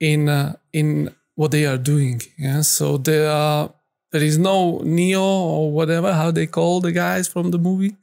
in 0.00 0.28
uh, 0.28 0.54
in 0.72 1.14
what 1.34 1.50
they 1.50 1.66
are 1.66 1.78
doing. 1.78 2.20
Yeah, 2.38 2.62
so 2.62 2.96
there 2.98 3.30
are 3.30 3.72
there 4.10 4.22
is 4.22 4.38
no 4.38 4.80
Neo 4.84 5.22
or 5.22 5.72
whatever 5.72 6.12
how 6.12 6.30
they 6.30 6.46
call 6.46 6.80
the 6.80 6.92
guys 6.92 7.28
from 7.28 7.50
the 7.50 7.58
movie, 7.58 7.96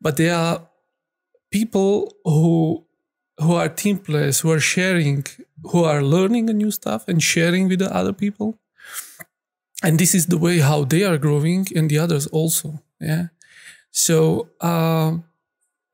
but 0.00 0.16
they 0.16 0.30
are 0.30 0.68
people 1.50 2.14
who 2.24 2.84
who 3.38 3.54
are 3.54 3.68
team 3.68 3.98
players 3.98 4.40
who 4.40 4.50
are 4.50 4.60
sharing 4.60 5.24
who 5.70 5.84
are 5.84 6.02
learning 6.02 6.50
a 6.50 6.52
new 6.52 6.70
stuff 6.70 7.06
and 7.08 7.22
sharing 7.22 7.68
with 7.68 7.78
the 7.78 7.94
other 7.94 8.12
people 8.12 8.58
and 9.82 9.98
this 9.98 10.14
is 10.14 10.26
the 10.26 10.38
way 10.38 10.58
how 10.58 10.84
they 10.84 11.04
are 11.04 11.18
growing 11.18 11.66
and 11.74 11.88
the 11.90 11.98
others 11.98 12.26
also 12.28 12.80
yeah. 13.00 13.28
So 13.90 14.50
uh, 14.60 15.18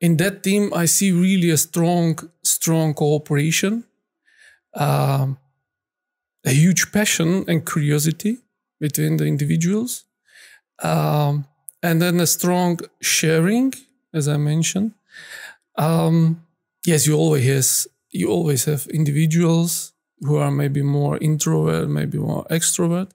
in 0.01 0.17
that 0.17 0.43
team, 0.43 0.73
I 0.73 0.85
see 0.85 1.11
really 1.11 1.49
a 1.51 1.57
strong, 1.57 2.19
strong 2.43 2.93
cooperation, 2.93 3.85
uh, 4.73 5.27
a 6.45 6.51
huge 6.51 6.91
passion 6.91 7.45
and 7.47 7.65
curiosity 7.65 8.37
between 8.79 9.17
the 9.17 9.25
individuals, 9.25 10.03
um, 10.83 11.45
and 11.83 12.01
then 12.01 12.19
a 12.19 12.27
strong 12.27 12.79
sharing, 13.01 13.73
as 14.13 14.27
I 14.27 14.37
mentioned. 14.37 14.93
Um, 15.77 16.45
yes, 16.85 17.07
you 17.07 17.15
always 17.17 17.45
has, 17.45 17.87
you 18.11 18.29
always 18.29 18.65
have 18.65 18.87
individuals 18.87 19.93
who 20.21 20.37
are 20.37 20.51
maybe 20.51 20.81
more 20.81 21.17
introvert, 21.19 21.89
maybe 21.89 22.17
more 22.17 22.45
extrovert, 22.49 23.11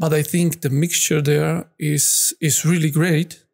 but 0.00 0.12
I 0.14 0.22
think 0.22 0.60
the 0.60 0.70
mixture 0.70 1.22
there 1.22 1.66
is 1.78 2.34
is 2.40 2.64
really 2.64 2.90
great. 2.90 3.44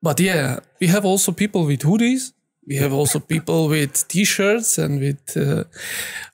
But 0.00 0.20
yeah, 0.20 0.60
we 0.80 0.86
have 0.86 1.04
also 1.04 1.32
people 1.32 1.66
with 1.66 1.82
hoodies. 1.82 2.32
We 2.68 2.76
have 2.76 2.92
also 2.92 3.18
people 3.18 3.68
with 3.68 4.06
t-shirts 4.08 4.78
and 4.78 5.00
with 5.00 5.36
uh, 5.36 5.64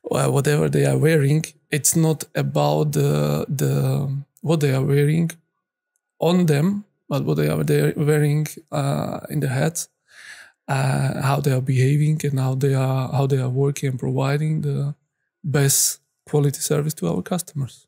whatever 0.03 0.69
they 0.69 0.85
are 0.87 0.99
wearing. 0.99 1.45
It's 1.71 1.95
not 1.97 2.25
about 2.35 2.93
the 2.93 3.47
the 3.49 3.75
what 4.43 4.61
they 4.61 4.75
are 4.75 4.85
wearing 4.85 5.31
on 6.19 6.47
them, 6.47 6.85
but 7.09 7.25
what 7.25 7.37
they 7.37 7.49
are 7.49 7.65
they 7.65 7.93
wearing 7.97 8.47
uh, 8.71 9.21
in 9.31 9.41
their 9.41 9.55
heads, 9.61 9.89
uh, 10.69 11.23
how 11.23 11.41
they 11.41 11.53
are 11.53 11.65
behaving, 11.75 12.21
and 12.25 12.39
how 12.39 12.55
they 12.55 12.75
are 12.75 13.09
how 13.17 13.27
they 13.27 13.41
are 13.41 13.55
working 13.65 13.91
and 13.91 13.99
providing 13.99 14.61
the 14.63 14.95
best 15.43 16.01
quality 16.29 16.61
service 16.61 16.95
to 16.95 17.09
our 17.09 17.23
customers. 17.23 17.87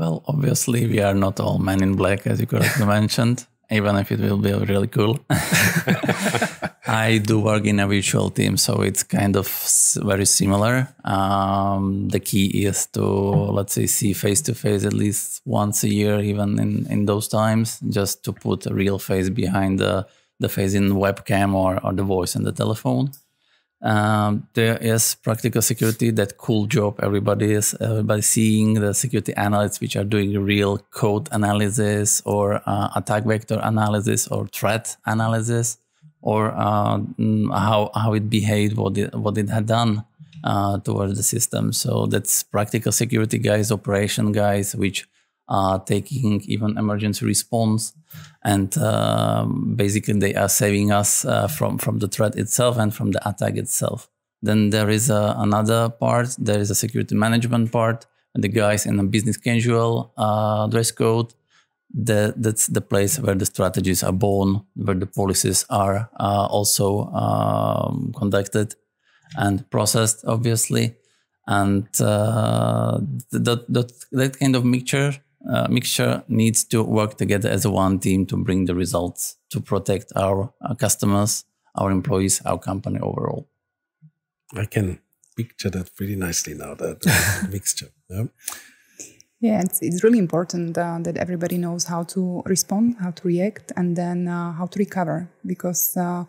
Well, 0.00 0.24
obviously, 0.26 0.86
we 0.86 1.00
are 1.00 1.12
not 1.12 1.40
all 1.40 1.58
men 1.58 1.82
in 1.82 1.94
black, 1.94 2.26
as 2.26 2.40
you 2.40 2.46
correctly 2.46 2.86
mentioned, 2.98 3.46
even 3.70 3.96
if 3.96 4.10
it 4.10 4.18
will 4.18 4.38
be 4.38 4.54
really 4.54 4.86
cool. 4.86 5.20
I 6.86 7.20
do 7.22 7.38
work 7.38 7.66
in 7.66 7.78
a 7.80 7.86
virtual 7.86 8.30
team, 8.30 8.56
so 8.56 8.80
it's 8.80 9.02
kind 9.02 9.36
of 9.36 9.46
very 10.02 10.24
similar. 10.24 10.88
Um, 11.04 12.08
the 12.08 12.18
key 12.18 12.64
is 12.64 12.86
to, 12.94 13.04
let's 13.04 13.74
say, 13.74 13.84
see 13.84 14.14
face 14.14 14.40
to 14.42 14.54
face 14.54 14.86
at 14.86 14.94
least 14.94 15.42
once 15.44 15.84
a 15.84 15.90
year, 15.90 16.18
even 16.20 16.58
in, 16.58 16.86
in 16.86 17.04
those 17.04 17.28
times, 17.28 17.78
just 17.90 18.24
to 18.24 18.32
put 18.32 18.64
a 18.64 18.72
real 18.72 18.98
face 18.98 19.28
behind 19.28 19.80
the, 19.80 20.06
the 20.38 20.48
face 20.48 20.72
in 20.72 20.92
webcam 20.92 21.52
or, 21.52 21.78
or 21.84 21.92
the 21.92 22.04
voice 22.04 22.34
in 22.34 22.44
the 22.44 22.52
telephone. 22.52 23.12
Um, 23.82 24.46
there 24.52 24.76
is 24.76 25.14
practical 25.14 25.62
security, 25.62 26.10
that 26.10 26.36
cool 26.36 26.66
job 26.66 27.00
everybody 27.02 27.54
is 27.54 27.74
everybody 27.80 28.20
seeing 28.20 28.74
the 28.74 28.92
security 28.92 29.32
analysts 29.36 29.80
which 29.80 29.96
are 29.96 30.04
doing 30.04 30.38
real 30.38 30.78
code 30.90 31.28
analysis 31.32 32.20
or 32.26 32.60
uh, 32.66 32.90
attack 32.94 33.24
vector 33.24 33.58
analysis 33.62 34.28
or 34.28 34.46
threat 34.48 34.96
analysis 35.06 35.78
or 36.20 36.50
uh, 36.50 37.00
how 37.52 37.90
how 37.94 38.12
it 38.12 38.28
behaved, 38.28 38.76
what 38.76 38.98
it 38.98 39.14
what 39.14 39.38
it 39.38 39.48
had 39.48 39.64
done 39.66 40.04
uh, 40.44 40.78
towards 40.80 41.16
the 41.16 41.22
system. 41.22 41.72
So 41.72 42.06
that's 42.06 42.42
practical 42.42 42.92
security 42.92 43.38
guys, 43.38 43.72
operation 43.72 44.32
guys, 44.32 44.76
which 44.76 45.08
taking 45.84 46.40
even 46.42 46.78
emergency 46.78 47.26
response. 47.26 47.92
And 48.42 48.76
uh, 48.78 49.44
basically 49.76 50.18
they 50.18 50.34
are 50.34 50.48
saving 50.48 50.92
us 50.92 51.24
uh, 51.24 51.48
from 51.48 51.78
from 51.78 51.98
the 51.98 52.08
threat 52.08 52.36
itself 52.36 52.78
and 52.78 52.94
from 52.94 53.10
the 53.12 53.28
attack 53.28 53.56
itself. 53.56 54.08
Then 54.42 54.70
there 54.70 54.88
is 54.88 55.10
a, 55.10 55.34
another 55.38 55.90
part. 55.90 56.36
There 56.38 56.60
is 56.60 56.70
a 56.70 56.74
security 56.74 57.14
management 57.14 57.72
part. 57.72 58.06
The 58.34 58.48
guys 58.48 58.86
in 58.86 58.98
a 58.98 59.04
business 59.04 59.36
casual 59.36 60.12
uh, 60.16 60.68
dress 60.68 60.92
code. 60.92 61.34
The, 61.92 62.34
that's 62.36 62.68
the 62.68 62.80
place 62.80 63.18
where 63.18 63.34
the 63.34 63.46
strategies 63.46 64.04
are 64.04 64.12
born 64.12 64.62
where 64.76 64.94
the 64.94 65.06
policies 65.06 65.66
are 65.68 66.08
uh, 66.20 66.46
also 66.48 67.06
um, 67.06 68.14
conducted 68.16 68.76
and 69.36 69.68
processed 69.70 70.24
obviously. 70.24 70.94
And 71.48 71.88
uh, 72.00 73.00
that, 73.32 73.64
that, 73.68 73.92
that 74.12 74.38
kind 74.38 74.54
of 74.54 74.64
mixture 74.64 75.14
uh, 75.48 75.66
mixture 75.68 76.22
needs 76.28 76.64
to 76.64 76.82
work 76.82 77.16
together 77.16 77.48
as 77.48 77.64
a 77.64 77.70
one 77.70 77.98
team 77.98 78.26
to 78.26 78.36
bring 78.36 78.66
the 78.66 78.74
results 78.74 79.36
to 79.50 79.60
protect 79.60 80.12
our, 80.16 80.52
our 80.62 80.76
customers, 80.76 81.44
our 81.74 81.90
employees, 81.90 82.42
our 82.44 82.58
company 82.58 82.98
overall. 83.00 83.48
I 84.54 84.66
can 84.66 84.98
picture 85.36 85.70
that 85.70 85.94
pretty 85.94 86.16
nicely 86.16 86.54
now. 86.54 86.74
That 86.74 87.06
uh, 87.06 87.48
mixture. 87.50 87.88
Yeah. 88.08 88.24
Yeah, 89.42 89.62
it's, 89.62 89.80
it's 89.80 90.04
really 90.04 90.18
important 90.18 90.76
uh, 90.76 90.98
that 91.00 91.16
everybody 91.16 91.56
knows 91.56 91.84
how 91.84 92.02
to 92.02 92.42
respond, 92.44 92.96
how 93.00 93.12
to 93.12 93.26
react, 93.26 93.72
and 93.74 93.96
then 93.96 94.28
uh, 94.28 94.52
how 94.52 94.66
to 94.66 94.78
recover. 94.78 95.30
Because 95.46 95.96
uh, 95.96 96.24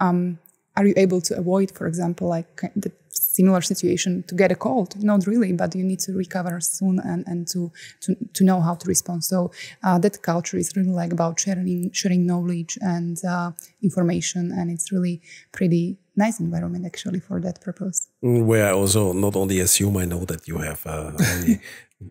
um, 0.00 0.38
are 0.74 0.86
you 0.86 0.94
able 0.96 1.20
to 1.20 1.36
avoid, 1.36 1.70
for 1.72 1.86
example, 1.86 2.28
like 2.28 2.62
the 2.74 2.90
similar 3.14 3.60
situation 3.60 4.22
to 4.28 4.34
get 4.34 4.52
a 4.52 4.54
cold? 4.54 5.02
Not 5.02 5.26
really, 5.26 5.52
but 5.52 5.74
you 5.74 5.84
need 5.84 6.00
to 6.00 6.12
recover 6.12 6.60
soon 6.60 6.98
and, 7.00 7.24
and 7.26 7.46
to, 7.48 7.72
to, 8.02 8.16
to 8.34 8.44
know 8.44 8.60
how 8.60 8.74
to 8.74 8.86
respond. 8.88 9.24
So 9.24 9.50
uh, 9.82 9.98
that 9.98 10.22
culture 10.22 10.56
is 10.56 10.72
really 10.76 10.90
like 10.90 11.12
about 11.12 11.40
sharing 11.40 11.90
sharing 11.92 12.26
knowledge 12.26 12.78
and 12.80 13.16
uh, 13.24 13.52
information, 13.82 14.52
and 14.52 14.70
it's 14.70 14.92
really 14.92 15.20
pretty 15.52 15.98
nice 16.16 16.40
environment 16.40 16.86
actually 16.86 17.20
for 17.20 17.40
that 17.40 17.60
purpose. 17.60 18.08
Mm, 18.22 18.44
where 18.44 18.68
I 18.68 18.72
also 18.72 19.12
not 19.12 19.36
only 19.36 19.60
assume 19.60 19.96
I 19.96 20.04
know 20.04 20.24
that 20.24 20.46
you 20.46 20.58
have 20.58 20.86
uh, 20.86 21.12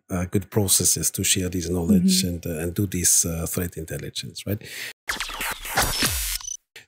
uh, 0.09 0.25
good 0.25 0.49
processes 0.49 1.11
to 1.11 1.23
share 1.23 1.49
this 1.49 1.69
knowledge 1.69 2.23
mm-hmm. 2.23 2.29
and 2.29 2.45
uh, 2.45 2.61
and 2.61 2.73
do 2.73 2.85
this 2.87 3.25
uh, 3.25 3.45
threat 3.47 3.77
intelligence, 3.77 4.45
right? 4.45 4.61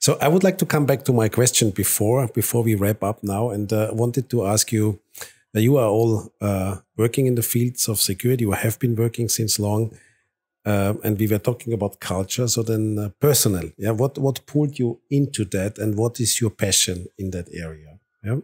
So 0.05 0.19
I 0.21 0.27
would 0.27 0.43
like 0.43 0.59
to 0.59 0.67
come 0.67 0.85
back 0.85 1.01
to 1.05 1.13
my 1.13 1.29
question 1.29 1.71
before 1.71 2.27
before 2.27 2.61
we 2.61 2.75
wrap 2.75 3.01
up 3.01 3.23
now, 3.23 3.49
and 3.49 3.73
uh, 3.73 3.89
wanted 3.91 4.29
to 4.29 4.45
ask 4.45 4.71
you. 4.71 4.99
Uh, 5.55 5.61
you 5.67 5.77
are 5.77 5.87
all 5.97 6.31
uh, 6.41 6.75
working 6.95 7.25
in 7.25 7.35
the 7.35 7.41
fields 7.41 7.87
of 7.87 7.97
security. 7.99 8.43
You 8.43 8.51
have 8.51 8.77
been 8.77 8.95
working 8.95 9.27
since 9.29 9.57
long, 9.57 9.83
and 10.63 11.17
we 11.17 11.27
were 11.27 11.43
talking 11.49 11.73
about 11.73 11.99
culture. 11.99 12.47
So 12.47 12.61
then, 12.61 13.13
personal, 13.19 13.67
yeah. 13.77 13.93
What 14.01 14.19
what 14.19 14.45
pulled 14.45 14.77
you 14.77 14.99
into 15.09 15.43
that, 15.55 15.79
and 15.79 15.97
what 16.01 16.19
is 16.19 16.39
your 16.41 16.51
passion 16.51 16.97
in 17.17 17.31
that 17.31 17.47
area? 17.51 17.91
Yeah. 18.23 18.41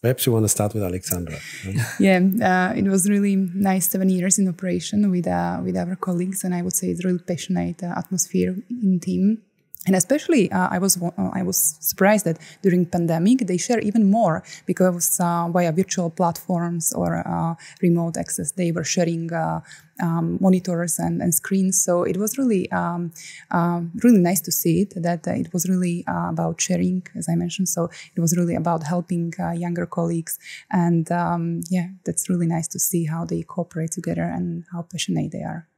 Perhaps 0.00 0.24
you 0.24 0.32
want 0.32 0.44
to 0.44 0.52
start 0.58 0.72
with 0.74 0.84
Alexandra. 0.90 1.38
Yeah, 2.06 2.20
uh, 2.50 2.72
it 2.80 2.86
was 2.94 3.02
really 3.14 3.36
nice 3.70 3.86
seven 3.94 4.08
years 4.08 4.38
in 4.38 4.48
operation 4.48 5.10
with 5.10 5.26
uh, 5.26 5.60
with 5.66 5.76
our 5.76 5.96
colleagues, 5.96 6.42
and 6.44 6.54
I 6.54 6.62
would 6.62 6.76
say 6.80 6.86
it's 6.92 7.04
really 7.04 7.24
passionate 7.32 7.82
uh, 7.82 8.02
atmosphere 8.02 8.52
in 8.70 9.00
team. 9.00 9.42
And 9.86 9.94
especially, 9.94 10.50
uh, 10.50 10.68
I 10.70 10.78
was 10.78 11.00
uh, 11.00 11.30
I 11.32 11.42
was 11.42 11.76
surprised 11.80 12.24
that 12.24 12.38
during 12.62 12.86
pandemic 12.86 13.46
they 13.46 13.56
share 13.56 13.78
even 13.78 14.10
more 14.10 14.42
because 14.66 15.20
uh, 15.20 15.48
via 15.48 15.70
virtual 15.72 16.10
platforms 16.10 16.92
or 16.92 17.22
uh, 17.26 17.54
remote 17.80 18.16
access 18.16 18.50
they 18.50 18.72
were 18.72 18.82
sharing 18.82 19.32
uh, 19.32 19.60
um, 20.02 20.38
monitors 20.40 20.98
and, 20.98 21.22
and, 21.22 21.32
screens. 21.32 21.80
So 21.82 22.02
it 22.02 22.16
was 22.18 22.36
really 22.36 22.70
um, 22.72 23.12
um 23.52 23.92
really 24.02 24.18
nice 24.18 24.40
to 24.42 24.52
see 24.52 24.82
it 24.82 24.92
that 25.02 25.26
it 25.26 25.52
was 25.52 25.68
really 25.68 26.04
uh, 26.08 26.30
about 26.30 26.60
sharing, 26.60 27.06
as 27.14 27.28
I 27.28 27.36
mentioned. 27.36 27.68
So 27.68 27.88
it 28.16 28.20
was 28.20 28.36
really 28.36 28.56
about 28.56 28.82
helping 28.82 29.32
younger 29.54 29.86
colleagues, 29.86 30.38
and 30.70 31.10
um, 31.12 31.60
yeah, 31.70 31.88
that's 32.04 32.28
really 32.28 32.48
nice 32.48 32.68
to 32.68 32.78
see 32.80 33.04
how 33.04 33.24
they 33.24 33.42
cooperate 33.42 33.92
together 33.92 34.24
and 34.24 34.64
how 34.72 34.82
passionate 34.82 35.30
they 35.30 35.44
are. 35.44 35.68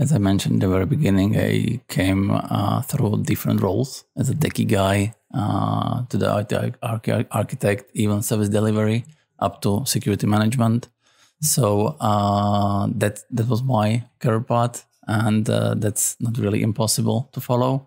As 0.00 0.14
I 0.14 0.18
mentioned 0.18 0.54
in 0.54 0.60
the 0.60 0.68
very 0.68 0.86
beginning, 0.86 1.38
I 1.38 1.82
came 1.88 2.30
uh, 2.30 2.80
through 2.80 3.24
different 3.24 3.60
roles 3.60 4.04
as 4.16 4.30
a 4.30 4.34
techie 4.34 4.66
guy 4.66 5.14
uh, 5.34 6.06
to 6.06 6.16
the 6.16 6.74
architect, 7.30 7.90
even 7.92 8.22
service 8.22 8.48
delivery, 8.48 9.04
up 9.40 9.60
to 9.60 9.82
security 9.84 10.26
management. 10.26 10.88
So 11.42 11.96
uh, 12.00 12.88
that 12.96 13.24
that 13.30 13.46
was 13.46 13.62
my 13.62 14.02
career 14.20 14.40
path, 14.40 14.86
and 15.06 15.48
uh, 15.50 15.74
that's 15.74 16.16
not 16.18 16.38
really 16.38 16.62
impossible 16.62 17.28
to 17.32 17.40
follow 17.42 17.86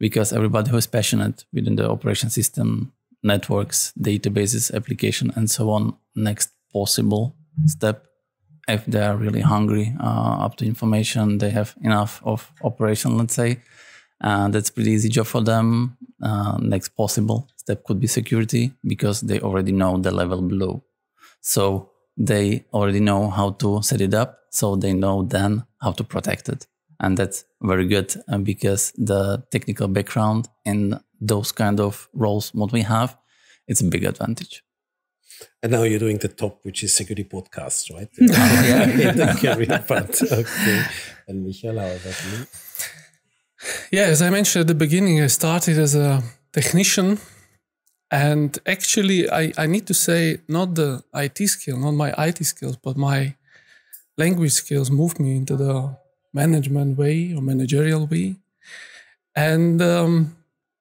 because 0.00 0.32
everybody 0.32 0.68
who 0.68 0.78
is 0.78 0.88
passionate 0.88 1.44
within 1.52 1.76
the 1.76 1.88
operation 1.88 2.28
system, 2.30 2.92
networks, 3.22 3.92
databases, 4.00 4.74
application, 4.74 5.32
and 5.36 5.48
so 5.48 5.70
on, 5.70 5.94
next 6.16 6.50
possible 6.72 7.36
step 7.66 8.11
if 8.68 8.84
they 8.86 9.02
are 9.02 9.16
really 9.16 9.40
hungry 9.40 9.94
uh, 10.00 10.44
up 10.44 10.56
to 10.56 10.64
information, 10.64 11.38
they 11.38 11.50
have 11.50 11.74
enough 11.82 12.20
of 12.24 12.52
operation, 12.62 13.16
let's 13.18 13.34
say. 13.34 13.60
Uh, 14.20 14.48
that's 14.48 14.70
pretty 14.70 14.92
easy 14.92 15.08
job 15.08 15.26
for 15.26 15.42
them. 15.42 15.96
Uh, 16.22 16.56
next 16.58 16.90
possible 16.90 17.48
step 17.56 17.82
could 17.84 17.98
be 17.98 18.06
security 18.06 18.72
because 18.86 19.20
they 19.20 19.40
already 19.40 19.72
know 19.72 19.98
the 19.98 20.12
level 20.12 20.40
below. 20.42 20.84
So 21.40 21.90
they 22.16 22.64
already 22.72 23.00
know 23.00 23.30
how 23.30 23.50
to 23.62 23.82
set 23.82 24.00
it 24.00 24.14
up. 24.14 24.38
So 24.50 24.76
they 24.76 24.92
know 24.92 25.22
then 25.22 25.64
how 25.80 25.92
to 25.92 26.04
protect 26.04 26.48
it. 26.48 26.66
And 27.00 27.16
that's 27.16 27.44
very 27.60 27.88
good 27.88 28.14
uh, 28.28 28.38
because 28.38 28.92
the 28.96 29.42
technical 29.50 29.88
background 29.88 30.48
in 30.64 31.00
those 31.20 31.50
kind 31.50 31.80
of 31.80 32.08
roles, 32.12 32.54
what 32.54 32.70
we 32.70 32.82
have, 32.82 33.16
it's 33.66 33.80
a 33.80 33.84
big 33.84 34.04
advantage. 34.04 34.62
And 35.62 35.72
now 35.72 35.82
you're 35.82 35.98
doing 35.98 36.18
the 36.18 36.28
top, 36.28 36.64
which 36.64 36.82
is 36.82 36.94
security 36.94 37.24
podcasts, 37.24 37.92
right? 37.92 38.08
yeah, 38.18 38.84
in 39.10 39.16
the 39.16 39.26
career 39.40 39.84
part. 39.86 40.20
Okay. 40.22 40.82
And 41.28 41.44
Michael, 41.44 41.78
how 41.78 41.86
about 41.86 42.24
you? 42.24 42.46
Yeah, 43.92 44.04
as 44.04 44.22
I 44.22 44.30
mentioned 44.30 44.62
at 44.62 44.66
the 44.66 44.74
beginning, 44.74 45.20
I 45.20 45.28
started 45.28 45.78
as 45.78 45.94
a 45.94 46.22
technician. 46.52 47.18
And 48.10 48.58
actually, 48.66 49.30
I, 49.30 49.52
I 49.56 49.66
need 49.66 49.86
to 49.86 49.94
say, 49.94 50.38
not 50.48 50.74
the 50.74 51.02
IT 51.14 51.38
skill, 51.48 51.78
not 51.78 51.92
my 51.92 52.12
IT 52.26 52.44
skills, 52.44 52.76
but 52.76 52.96
my 52.96 53.34
language 54.18 54.52
skills 54.52 54.90
moved 54.90 55.18
me 55.18 55.36
into 55.36 55.56
the 55.56 55.96
management 56.32 56.98
way 56.98 57.32
or 57.34 57.40
managerial 57.40 58.06
way. 58.06 58.36
And 59.34 59.80
um, 59.80 60.36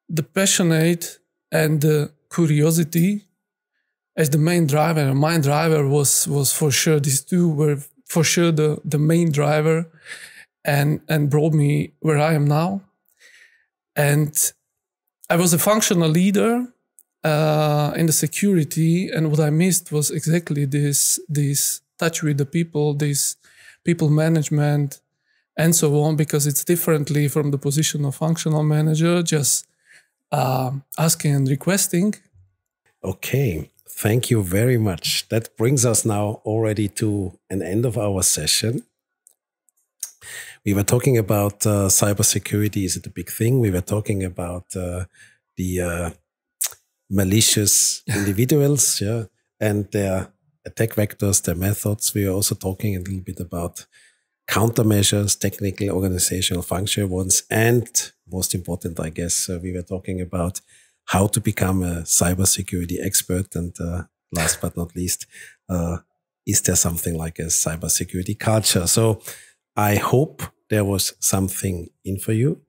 the 0.09 0.23
passionate 0.23 1.19
and 1.51 1.79
the 1.81 2.11
curiosity 2.33 3.25
as 4.15 4.29
the 4.29 4.37
main 4.37 4.67
driver. 4.67 5.13
My 5.13 5.37
driver 5.39 5.87
was 5.87 6.27
was 6.27 6.51
for 6.53 6.71
sure 6.71 6.99
these 6.99 7.21
two 7.21 7.49
were 7.49 7.77
for 8.05 8.23
sure 8.23 8.51
the 8.51 8.79
the 8.83 8.99
main 8.99 9.31
driver, 9.31 9.87
and 10.63 11.01
and 11.07 11.29
brought 11.29 11.53
me 11.53 11.91
where 11.99 12.17
I 12.17 12.33
am 12.33 12.45
now. 12.45 12.81
And 13.95 14.53
I 15.29 15.35
was 15.35 15.53
a 15.53 15.59
functional 15.59 16.09
leader 16.09 16.67
uh, 17.23 17.93
in 17.95 18.05
the 18.05 18.13
security, 18.13 19.09
and 19.09 19.29
what 19.31 19.39
I 19.39 19.49
missed 19.49 19.91
was 19.91 20.11
exactly 20.11 20.65
this 20.65 21.19
this 21.29 21.81
touch 21.97 22.23
with 22.23 22.37
the 22.37 22.45
people, 22.45 22.93
this 22.93 23.37
people 23.83 24.09
management, 24.09 25.01
and 25.55 25.75
so 25.75 26.01
on, 26.01 26.15
because 26.15 26.47
it's 26.47 26.63
differently 26.63 27.27
from 27.27 27.51
the 27.51 27.57
position 27.57 28.05
of 28.05 28.15
functional 28.15 28.63
manager, 28.63 29.23
just 29.23 29.67
uh, 30.31 30.71
asking 30.97 31.35
and 31.35 31.49
requesting. 31.49 32.15
Okay. 33.03 33.69
Thank 34.01 34.31
you 34.31 34.41
very 34.41 34.79
much. 34.79 35.29
That 35.29 35.55
brings 35.57 35.85
us 35.85 36.05
now 36.05 36.41
already 36.43 36.87
to 37.01 37.37
an 37.51 37.61
end 37.61 37.85
of 37.85 37.99
our 37.99 38.23
session. 38.23 38.81
We 40.65 40.73
were 40.73 40.89
talking 40.93 41.19
about 41.19 41.67
uh, 41.67 41.87
cybersecurity. 41.99 42.83
Is 42.83 42.95
it 42.97 43.05
a 43.05 43.11
big 43.11 43.29
thing? 43.29 43.59
We 43.59 43.69
were 43.69 43.87
talking 43.95 44.23
about 44.23 44.75
uh, 44.75 45.05
the 45.55 45.81
uh, 45.81 46.09
malicious 47.11 48.01
individuals, 48.07 48.99
yeah, 48.99 49.25
and 49.59 49.91
their 49.91 50.33
attack 50.65 50.95
vectors, 50.95 51.43
their 51.43 51.53
methods. 51.53 52.11
We 52.15 52.25
are 52.25 52.33
also 52.33 52.55
talking 52.55 52.95
a 52.95 52.99
little 52.99 53.19
bit 53.19 53.39
about 53.39 53.85
countermeasures, 54.49 55.39
technical, 55.39 55.91
organizational, 55.91 56.63
functional 56.63 57.09
ones, 57.09 57.43
and 57.51 57.87
most 58.31 58.55
important, 58.55 58.99
I 58.99 59.09
guess, 59.09 59.47
uh, 59.47 59.59
we 59.61 59.73
were 59.73 59.83
talking 59.83 60.21
about 60.21 60.61
how 61.11 61.27
to 61.27 61.41
become 61.41 61.83
a 61.83 62.03
cybersecurity 62.03 62.97
expert. 63.05 63.53
And 63.55 63.75
uh, 63.81 64.03
last 64.31 64.61
but 64.61 64.77
not 64.77 64.95
least, 64.95 65.27
uh, 65.67 65.97
is 66.47 66.61
there 66.61 66.77
something 66.77 67.15
like 67.17 67.37
a 67.37 67.49
cybersecurity 67.49 68.39
culture? 68.39 68.87
So 68.87 69.21
I 69.75 69.95
hope 69.95 70.41
there 70.69 70.85
was 70.85 71.13
something 71.19 71.89
in 72.05 72.17
for 72.17 72.31
you. 72.31 72.61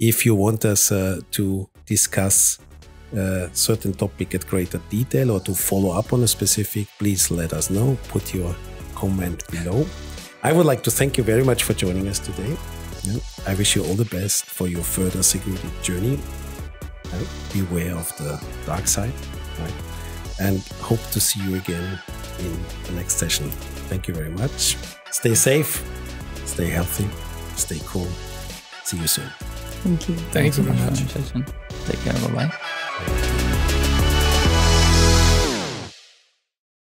If 0.00 0.26
you 0.26 0.34
want 0.34 0.64
us 0.64 0.90
uh, 0.90 1.20
to 1.30 1.70
discuss 1.86 2.58
a 3.14 3.44
uh, 3.44 3.48
certain 3.52 3.92
topic 3.92 4.34
at 4.34 4.46
greater 4.48 4.80
detail 4.90 5.30
or 5.30 5.40
to 5.40 5.54
follow 5.54 5.92
up 5.92 6.12
on 6.12 6.24
a 6.24 6.28
specific, 6.28 6.88
please 6.98 7.30
let 7.30 7.52
us 7.52 7.70
know. 7.70 7.96
Put 8.08 8.34
your 8.34 8.54
comment 8.96 9.44
below. 9.48 9.86
I 10.42 10.52
would 10.52 10.66
like 10.66 10.82
to 10.82 10.90
thank 10.90 11.16
you 11.16 11.24
very 11.24 11.44
much 11.44 11.62
for 11.62 11.72
joining 11.72 12.08
us 12.08 12.18
today. 12.18 12.56
I 13.46 13.54
wish 13.54 13.76
you 13.76 13.84
all 13.84 13.94
the 13.94 14.10
best 14.18 14.44
for 14.44 14.66
your 14.66 14.82
further 14.82 15.22
security 15.22 15.70
journey 15.82 16.18
beware 17.52 17.94
of 17.94 18.08
the 18.18 18.42
dark 18.66 18.86
side, 18.86 19.12
right? 19.60 19.74
And 20.40 20.60
hope 20.80 21.02
to 21.12 21.20
see 21.20 21.42
you 21.42 21.56
again 21.56 21.98
in 22.38 22.58
the 22.84 22.92
next 22.92 23.16
session. 23.16 23.50
Thank 23.88 24.08
you 24.08 24.14
very 24.14 24.30
much. 24.30 24.76
Stay 25.10 25.34
safe, 25.34 25.84
stay 26.44 26.66
healthy, 26.68 27.08
stay 27.56 27.80
cool. 27.86 28.08
See 28.84 28.98
you 28.98 29.06
soon. 29.06 29.28
Thank 29.82 30.08
you. 30.08 30.16
Thanks, 30.32 30.56
Thanks 30.56 30.58
very 30.58 30.76
much. 30.76 31.52
Take 31.86 32.00
care. 32.00 32.28
Bye 32.28 32.48
bye. 32.48 33.44